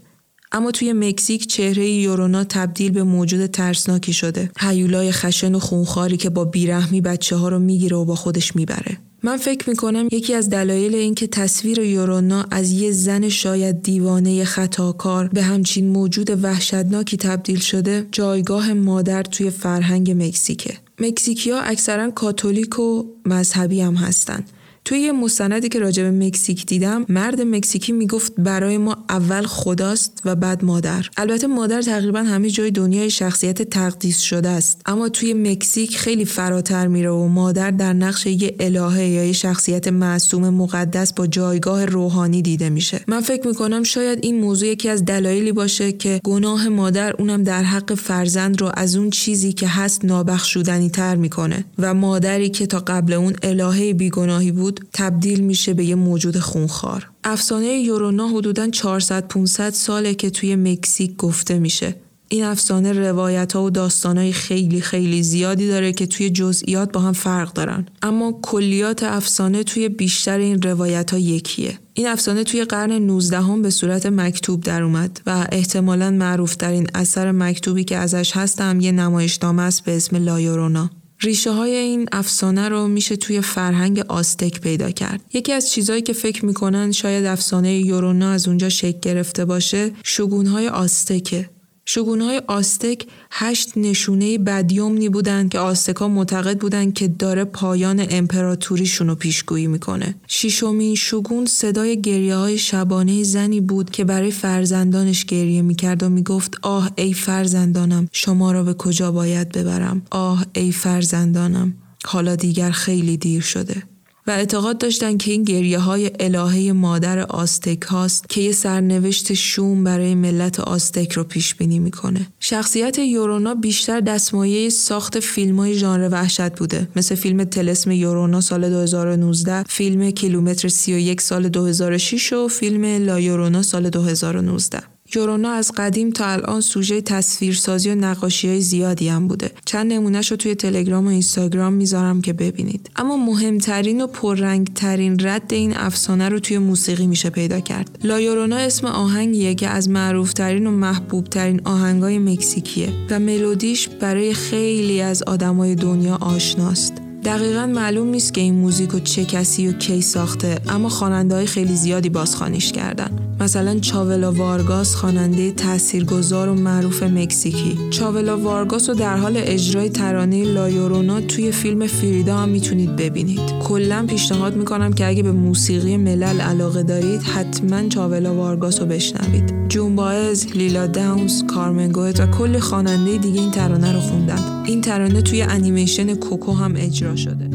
اما 0.51 0.71
توی 0.71 0.93
مکزیک 0.93 1.47
چهره 1.47 1.85
یورونا 1.85 2.43
تبدیل 2.43 2.91
به 2.91 3.03
موجود 3.03 3.45
ترسناکی 3.45 4.13
شده. 4.13 4.51
هیولای 4.59 5.11
خشن 5.11 5.55
و 5.55 5.59
خونخاری 5.59 6.17
که 6.17 6.29
با 6.29 6.45
بیرحمی 6.45 7.01
بچه 7.01 7.35
ها 7.35 7.49
رو 7.49 7.59
می‌گیره 7.59 7.97
و 7.97 8.05
با 8.05 8.15
خودش 8.15 8.55
می‌بره. 8.55 8.97
من 9.25 9.37
فکر 9.37 9.69
می‌کنم 9.69 10.07
یکی 10.11 10.33
از 10.33 10.49
دلایل 10.49 10.95
اینکه 10.95 11.27
تصویر 11.27 11.79
یورونا 11.79 12.45
از 12.51 12.71
یه 12.71 12.91
زن 12.91 13.29
شاید 13.29 13.81
دیوانه 13.81 14.45
خطاکار 14.45 15.27
به 15.27 15.41
همچین 15.41 15.87
موجود 15.87 16.43
وحشتناکی 16.43 17.17
تبدیل 17.17 17.59
شده 17.59 18.07
جایگاه 18.11 18.73
مادر 18.73 19.23
توی 19.23 19.49
فرهنگ 19.49 20.11
مکزیکه. 20.11 20.77
مکزیکیا 20.99 21.59
اکثرا 21.59 22.11
کاتولیک 22.11 22.79
و 22.79 23.03
مذهبی 23.25 23.81
هم 23.81 23.95
هستند. 23.95 24.49
توی 24.85 24.99
یه 24.99 25.11
مستندی 25.11 25.69
که 25.69 25.79
راجع 25.79 26.03
به 26.03 26.11
مکزیک 26.11 26.65
دیدم 26.65 27.05
مرد 27.09 27.41
مکزیکی 27.41 27.91
می‌گفت 27.91 28.33
برای 28.37 28.77
ما 28.77 28.97
اول 29.09 29.45
خداست 29.45 30.21
و 30.25 30.35
بعد 30.35 30.65
مادر. 30.65 31.09
البته 31.17 31.47
مادر 31.47 31.81
تقریبا 31.81 32.19
همه 32.19 32.49
جای 32.49 32.71
دنیای 32.71 33.09
شخصیت 33.09 33.61
تقدیس 33.61 34.19
شده 34.19 34.49
است. 34.49 34.81
اما 34.85 35.09
توی 35.09 35.33
مکزیک 35.33 35.97
خیلی 35.97 36.25
فراتر 36.25 36.87
میره 36.87 37.09
و 37.09 37.27
مادر 37.27 37.71
در 37.71 37.93
نقش 37.93 38.25
یه 38.25 38.55
الهه 38.59 39.03
یا 39.03 39.25
یه 39.25 39.31
شخصیت 39.31 39.87
معصوم 39.87 40.49
مقدس 40.49 41.13
با 41.13 41.27
جایگاه 41.27 41.85
روحانی 41.85 42.41
دیده 42.41 42.69
میشه. 42.69 43.01
من 43.07 43.21
فکر 43.21 43.47
می‌کنم 43.47 43.83
شاید 43.83 44.19
این 44.21 44.39
موضوع 44.39 44.67
یکی 44.67 44.89
از 44.89 45.05
دلایلی 45.05 45.51
باشه 45.51 45.91
که 45.91 46.19
گناه 46.23 46.69
مادر 46.69 47.13
اونم 47.19 47.43
در 47.43 47.63
حق 47.63 47.93
فرزند 47.93 48.61
رو 48.61 48.71
از 48.73 48.95
اون 48.95 49.09
چیزی 49.09 49.53
که 49.53 49.67
هست 49.67 50.05
نابخشودنی 50.05 50.89
تر 50.89 51.15
می‌کنه 51.15 51.65
و 51.79 51.93
مادری 51.93 52.49
که 52.49 52.65
تا 52.65 52.79
قبل 52.79 53.13
اون 53.13 53.33
الهه 53.43 53.93
بیگناهی 53.93 54.51
بود 54.51 54.72
تبدیل 54.93 55.39
میشه 55.39 55.73
به 55.73 55.85
یه 55.85 55.95
موجود 55.95 56.39
خونخوار. 56.39 57.09
افسانه 57.23 57.67
یورونا 57.67 58.27
حدوداً 58.27 58.67
400 58.67 59.27
500 59.27 59.69
ساله 59.69 60.13
که 60.13 60.29
توی 60.29 60.55
مکزیک 60.55 61.15
گفته 61.17 61.59
میشه. 61.59 61.95
این 62.33 62.43
افسانه 62.43 62.91
روایت 62.91 63.53
ها 63.53 63.63
و 63.63 63.69
داستان 63.69 64.17
های 64.17 64.33
خیلی 64.33 64.81
خیلی 64.81 65.23
زیادی 65.23 65.67
داره 65.67 65.93
که 65.93 66.07
توی 66.07 66.29
جزئیات 66.29 66.91
با 66.91 66.99
هم 66.99 67.13
فرق 67.13 67.53
دارن 67.53 67.85
اما 68.01 68.39
کلیات 68.41 69.03
افسانه 69.03 69.63
توی 69.63 69.89
بیشتر 69.89 70.37
این 70.37 70.61
روایت 70.61 71.11
ها 71.11 71.17
یکیه 71.17 71.79
این 71.93 72.07
افسانه 72.07 72.43
توی 72.43 72.65
قرن 72.65 72.91
19 72.91 73.41
هم 73.41 73.61
به 73.61 73.69
صورت 73.69 74.05
مکتوب 74.05 74.63
در 74.63 74.83
اومد 74.83 75.21
و 75.25 75.47
احتمالا 75.51 76.11
معروف 76.11 76.55
ترین 76.55 76.87
اثر 76.95 77.31
مکتوبی 77.31 77.83
که 77.83 77.97
ازش 77.97 78.31
هستم 78.37 78.79
یه 78.79 78.91
نمایشنامه 78.91 79.61
است 79.61 79.85
به 79.85 79.95
اسم 79.95 80.15
لایورونا 80.15 80.89
ریشه 81.23 81.51
های 81.51 81.75
این 81.75 82.09
افسانه 82.11 82.69
رو 82.69 82.87
میشه 82.87 83.15
توی 83.15 83.41
فرهنگ 83.41 83.99
آستک 83.99 84.61
پیدا 84.61 84.91
کرد. 84.91 85.21
یکی 85.33 85.51
از 85.51 85.71
چیزهایی 85.71 86.01
که 86.01 86.13
فکر 86.13 86.45
می‌کنن 86.45 86.91
شاید 86.91 87.25
افسانه 87.25 87.77
یورونا 87.77 88.31
از 88.31 88.47
اونجا 88.47 88.69
شکل 88.69 88.99
گرفته 88.99 89.45
باشه 89.45 89.91
شگونهای 90.03 90.67
آستکه 90.67 91.49
شگونهای 91.85 92.41
آستک 92.47 93.05
هشت 93.31 93.77
نشونه 93.77 94.37
بدیومنی 94.37 95.09
بودند 95.09 95.51
که 95.51 95.59
آستکا 95.59 96.07
معتقد 96.07 96.59
بودند 96.59 96.93
که 96.93 97.07
داره 97.07 97.43
پایان 97.43 98.07
امپراتوریشون 98.09 99.07
رو 99.07 99.15
پیشگویی 99.15 99.67
می‌کنه. 99.67 100.15
شیشمین 100.27 100.95
شگون 100.95 101.45
صدای 101.45 102.01
گریه 102.01 102.35
های 102.35 102.57
شبانه 102.57 103.23
زنی 103.23 103.61
بود 103.61 103.89
که 103.89 104.03
برای 104.03 104.31
فرزندانش 104.31 105.25
گریه 105.25 105.61
می‌کرد 105.61 106.03
و 106.03 106.09
می‌گفت 106.09 106.53
آه 106.61 106.91
ای 106.95 107.13
فرزندانم 107.13 108.07
شما 108.11 108.51
را 108.51 108.63
به 108.63 108.73
کجا 108.73 109.11
باید 109.11 109.49
ببرم 109.49 110.01
آه 110.11 110.45
ای 110.55 110.71
فرزندانم 110.71 111.73
حالا 112.05 112.35
دیگر 112.35 112.71
خیلی 112.71 113.17
دیر 113.17 113.41
شده 113.41 113.83
و 114.27 114.31
اعتقاد 114.31 114.77
داشتند 114.77 115.21
که 115.21 115.31
این 115.31 115.43
گریه 115.43 115.79
های 115.79 116.11
الهه 116.19 116.71
مادر 116.71 117.19
آستک 117.19 117.81
هاست 117.81 118.29
که 118.29 118.41
یه 118.41 118.51
سرنوشت 118.51 119.33
شوم 119.33 119.83
برای 119.83 120.15
ملت 120.15 120.59
آستک 120.59 121.11
رو 121.11 121.23
پیش 121.23 121.55
بینی 121.55 121.79
می‌کنه. 121.79 122.27
شخصیت 122.39 122.99
یورونا 122.99 123.55
بیشتر 123.55 123.99
دستمایه 123.99 124.69
ساخت 124.69 125.19
فیلم 125.19 125.59
های 125.59 125.73
ژانر 125.73 126.09
وحشت 126.11 126.55
بوده 126.55 126.87
مثل 126.95 127.15
فیلم 127.15 127.43
تلسم 127.43 127.91
یورونا 127.91 128.41
سال 128.41 128.69
2019 128.69 129.63
فیلم 129.63 130.11
کیلومتر 130.11 130.67
31 130.67 131.21
سال 131.21 131.49
2006 131.49 132.33
و 132.33 132.47
فیلم 132.47 132.85
لا 132.85 133.19
یورونا 133.19 133.61
سال 133.61 133.89
2019 133.89 134.92
یورونا 135.15 135.51
از 135.51 135.71
قدیم 135.77 136.11
تا 136.11 136.25
الان 136.25 136.61
سوژه 136.61 137.01
تصویرسازی 137.01 137.89
و 137.89 137.95
نقاشی 137.95 138.47
های 138.47 138.61
زیادی 138.61 139.07
هم 139.07 139.27
بوده. 139.27 139.51
چند 139.65 139.93
نمونهش 139.93 140.31
رو 140.31 140.37
توی 140.37 140.55
تلگرام 140.55 141.05
و 141.05 141.09
اینستاگرام 141.09 141.73
می‌ذارم 141.73 142.21
که 142.21 142.33
ببینید. 142.33 142.89
اما 142.95 143.17
مهمترین 143.17 144.01
و 144.01 144.07
پررنگترین 144.07 145.17
رد 145.19 145.53
این 145.53 145.77
افسانه 145.77 146.29
رو 146.29 146.39
توی 146.39 146.57
موسیقی 146.57 147.07
میشه 147.07 147.29
پیدا 147.29 147.59
کرد. 147.59 147.99
لا 148.03 148.19
یورونا 148.19 148.57
اسم 148.57 148.87
آهنگیه 148.87 149.55
که 149.55 149.67
از 149.67 149.89
معروفترین 149.89 150.67
و 150.67 150.71
محبوبترین 150.71 151.61
آهنگای 151.65 152.19
مکزیکیه 152.19 152.89
و 153.09 153.19
ملودیش 153.19 153.87
برای 153.87 154.33
خیلی 154.33 155.01
از 155.01 155.23
آدمای 155.23 155.75
دنیا 155.75 156.15
آشناست. 156.15 157.02
دقیقا 157.25 157.65
معلوم 157.65 158.07
نیست 158.07 158.33
که 158.33 158.41
این 158.41 158.55
موزیک 158.55 158.95
و 158.95 158.99
چه 158.99 159.25
کسی 159.25 159.67
و 159.67 159.71
کی 159.71 160.01
ساخته 160.01 160.57
اما 160.69 160.89
خواننده 160.89 161.35
های 161.35 161.45
خیلی 161.45 161.75
زیادی 161.75 162.09
بازخوانیش 162.09 162.71
کردن. 162.71 163.09
مثلا 163.39 163.79
چاولا 163.79 164.31
وارگاس 164.31 164.95
خواننده 164.95 165.51
تاثیرگذار 165.51 166.49
و 166.49 166.53
معروف 166.53 167.03
مکزیکی. 167.03 167.77
چاولا 167.89 168.37
وارگاس 168.37 168.89
رو 168.89 168.95
در 168.95 169.17
حال 169.17 169.33
اجرای 169.37 169.89
ترانه 169.89 170.43
لایورونا 170.43 171.21
توی 171.21 171.51
فیلم 171.51 171.87
فریدا 171.87 172.37
هم 172.37 172.49
می‌تونید 172.49 172.95
ببینید. 172.95 173.39
کلا 173.63 174.05
پیشنهاد 174.07 174.55
می‌کنم 174.55 174.93
که 174.93 175.07
اگه 175.07 175.23
به 175.23 175.31
موسیقی 175.31 175.97
ملل 175.97 176.41
علاقه 176.41 176.83
دارید 176.83 177.21
حتما 177.21 177.89
چاولا 177.89 178.35
وارگاس 178.35 178.79
رو 178.79 178.85
بشنوید. 178.85 179.53
جون 179.69 179.95
باز، 179.95 180.47
لیلا 180.55 180.87
داونز، 180.87 181.43
کارمن 181.43 181.91
و 181.91 182.11
کل 182.11 182.59
خواننده 182.59 183.17
دیگه 183.17 183.41
این 183.41 183.51
ترانه 183.51 183.93
رو 183.93 183.99
خوندن. 183.99 184.62
این 184.65 184.81
ترانه 184.81 185.21
توی 185.21 185.41
انیمیشن 185.41 186.15
کوکو 186.15 186.53
هم 186.53 186.73
اجرا 186.77 187.15
شده. 187.15 187.49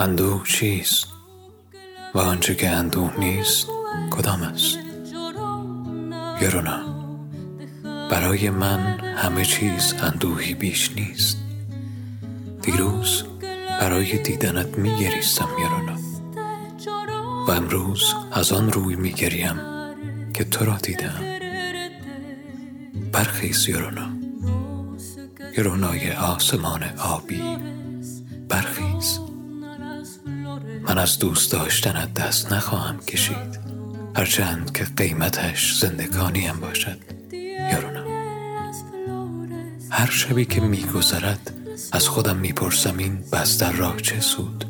اندوه 0.00 0.42
چیست؟ 0.44 1.09
آنچه 2.40 2.54
که 2.54 2.70
اندوه 2.70 3.12
نیست 3.18 3.66
کدام 4.10 4.42
است؟ 4.42 4.78
یرونا 6.42 6.80
برای 8.10 8.50
من 8.50 8.80
همه 9.00 9.44
چیز 9.44 9.94
اندوهی 10.02 10.54
بیش 10.54 10.92
نیست. 10.96 11.36
دیروز 12.62 13.24
برای 13.80 14.18
دیدنت 14.22 14.78
می 14.78 14.96
گریستم 14.96 15.48
یرونا 15.58 15.98
و 17.46 17.50
امروز 17.50 18.14
از 18.32 18.52
آن 18.52 18.72
روی 18.72 18.96
می 18.96 19.12
گریم 19.12 19.56
که 20.34 20.44
تو 20.44 20.64
را 20.64 20.76
دیدم. 20.76 21.20
برخیز 23.12 23.68
یرونا 23.68 24.08
یرونای 25.58 26.12
آسمان 26.12 26.82
آبی 26.98 27.42
برخیز. 28.48 29.29
من 30.90 30.98
از 30.98 31.18
دوست 31.18 31.52
داشتنت 31.52 32.14
دست 32.14 32.52
نخواهم 32.52 33.00
کشید. 33.00 33.60
هرچند 34.16 34.72
که 34.72 34.84
قیمتش 34.96 35.78
زندگانیم 35.78 36.60
باشد 36.60 36.98
یارونا 37.72 38.04
هر 39.90 40.10
شبی 40.10 40.44
که 40.44 40.60
میگذرد 40.60 41.52
از 41.92 42.08
خودم 42.08 42.36
می‌پرسم 42.36 42.98
این 42.98 43.24
بستر 43.32 43.72
را 43.72 43.96
چه 43.96 44.20
سود. 44.20 44.64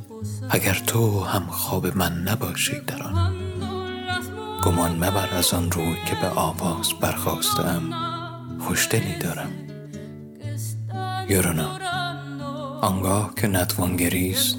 اگر 0.50 0.82
تو 0.86 1.24
هم 1.24 1.46
خواب 1.46 1.96
من 1.96 2.12
نباشی 2.12 2.80
در 2.86 3.02
آن 3.02 3.34
گمان 4.64 4.96
مبر 4.96 5.28
از 5.34 5.54
آن 5.54 5.72
روی 5.72 5.96
که 6.06 6.14
به 6.14 6.28
آواز 6.28 6.88
برخواستم 7.00 7.82
خوشدلی 8.58 9.18
دارم. 9.18 9.50
یارونا 11.28 11.78
آنگاه 12.80 13.34
که 13.36 13.46
نتوانگریست 13.46 14.58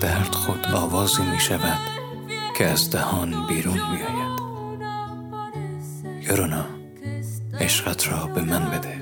درد 0.00 0.34
خود 0.34 0.66
آوازی 0.74 1.22
می 1.22 1.40
شود 1.40 1.78
که 2.58 2.66
از 2.66 2.90
دهان 2.90 3.46
بیرون 3.46 3.74
می 3.74 4.02
آید. 4.02 4.40
یارونا 6.28 6.64
عشقت 7.60 8.08
را 8.08 8.26
به 8.26 8.40
من 8.42 8.70
بده. 8.70 9.00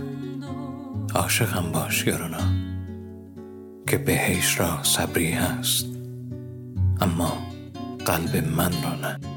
عاشقم 1.15 1.73
باش 1.73 2.07
یارونا 2.07 2.39
که 3.87 3.99
بهش 3.99 4.61
را 4.61 4.83
صبری 4.83 5.33
هست. 5.33 5.87
اما 7.01 7.39
قلب 8.07 8.37
من 8.37 8.73
را 8.83 8.95
نه. 8.95 9.34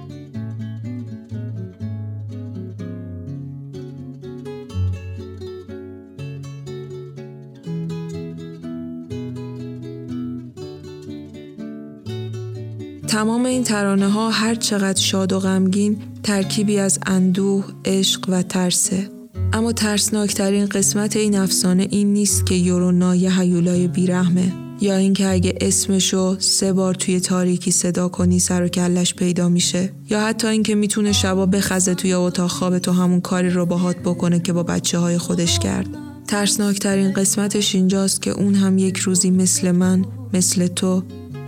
تمام 13.07 13.45
این 13.45 13.63
ترانه 13.63 14.09
ها 14.09 14.29
هر 14.29 14.55
چقدر 14.55 15.01
شاد 15.01 15.33
و 15.33 15.39
غمگین 15.39 15.97
ترکیبی 16.23 16.79
از 16.79 16.99
اندوه، 17.05 17.65
عشق 17.85 18.25
و 18.29 18.41
ترسه. 18.41 19.09
اما 19.53 19.73
ترسناکترین 19.73 20.65
قسمت 20.65 21.15
این 21.15 21.37
افسانه 21.37 21.87
این 21.91 22.13
نیست 22.13 22.45
که 22.45 22.55
یورونا 22.55 23.15
یه 23.15 23.39
هیولای 23.39 23.87
بیرحمه 23.87 24.53
یا 24.81 24.95
اینکه 24.95 25.27
اگه 25.27 25.55
اسمشو 25.61 26.35
سه 26.39 26.73
بار 26.73 26.93
توی 26.93 27.19
تاریکی 27.19 27.71
صدا 27.71 28.07
کنی 28.09 28.39
سر 28.39 28.63
و 28.63 28.67
کلش 28.67 29.13
پیدا 29.13 29.49
میشه 29.49 29.91
یا 30.09 30.21
حتی 30.21 30.47
اینکه 30.47 30.75
می‌تونه 30.75 31.11
شبا 31.11 31.45
بخزه 31.45 31.95
توی 31.95 32.13
اتاق 32.13 32.49
خواب 32.49 32.79
تو 32.79 32.91
همون 32.91 33.21
کاری 33.21 33.49
رو 33.49 33.65
باهات 33.65 33.97
بکنه 33.97 34.39
که 34.39 34.53
با 34.53 34.63
بچه 34.63 34.97
های 34.97 35.17
خودش 35.17 35.59
کرد 35.59 35.87
ترسناکترین 36.27 37.13
قسمتش 37.13 37.75
اینجاست 37.75 38.21
که 38.21 38.31
اون 38.31 38.55
هم 38.55 38.77
یک 38.77 38.97
روزی 38.97 39.31
مثل 39.31 39.71
من 39.71 40.05
مثل 40.33 40.67
تو 40.67 41.03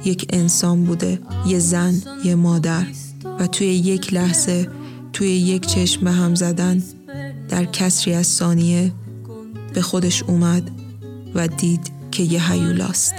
یک 0.06 0.26
انسان 0.30 0.84
بوده 0.84 1.20
یه 1.48 1.60
زن 1.60 2.02
یه 2.24 2.36
مادر 2.36 2.86
و 3.40 3.48
توی 3.48 3.68
یک 3.68 4.14
لحظه 4.14 4.68
توی 5.14 5.28
یک 5.28 5.68
چشم 5.68 6.04
به 6.04 6.12
هم 6.12 6.36
زدن 6.36 6.84
در 7.50 7.66
کسری 7.66 8.14
از 8.14 8.28
ثانیه 8.28 8.92
به 9.74 9.82
خودش 9.82 10.24
اومد 10.24 10.72
و 11.36 11.48
دید 11.48 11.92
که 12.12 12.24
یه 12.24 12.52
هیولاست 12.52 13.14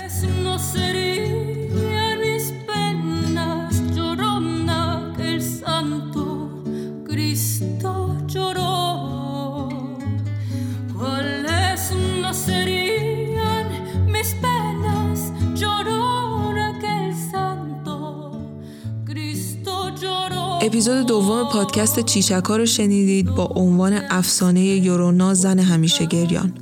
اپیزود 20.63 21.07
دوم 21.07 21.49
پادکست 21.53 22.01
چیچکا 22.01 22.57
رو 22.57 22.67
شنیدید 22.67 23.27
با 23.27 23.45
عنوان 23.45 24.01
افسانه 24.11 24.61
یورونا 24.61 25.35
زن 25.35 25.59
همیشه 25.59 26.05
گریان. 26.05 26.53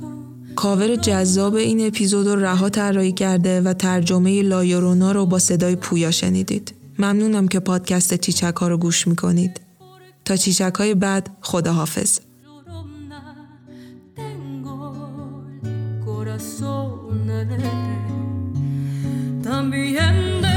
کاور 0.55 0.95
جذاب 0.95 1.55
این 1.55 1.87
اپیزود 1.87 2.27
رو 2.27 2.35
رها 2.35 2.69
طراحی 2.69 3.11
کرده 3.11 3.61
و 3.61 3.73
ترجمه 3.73 4.41
لایورونا 4.41 5.11
رو 5.11 5.25
با 5.25 5.39
صدای 5.39 5.75
پویا 5.75 6.11
شنیدید. 6.11 6.73
ممنونم 6.99 7.47
که 7.47 7.59
پادکست 7.59 8.13
چیچکا 8.13 8.67
رو 8.67 8.77
گوش 8.77 9.07
می‌کنید. 9.07 9.61
تا 10.25 10.35
چیچک 10.35 10.81
بعد 10.81 11.29
خداحافظ. 11.41 12.19
También 19.43 20.48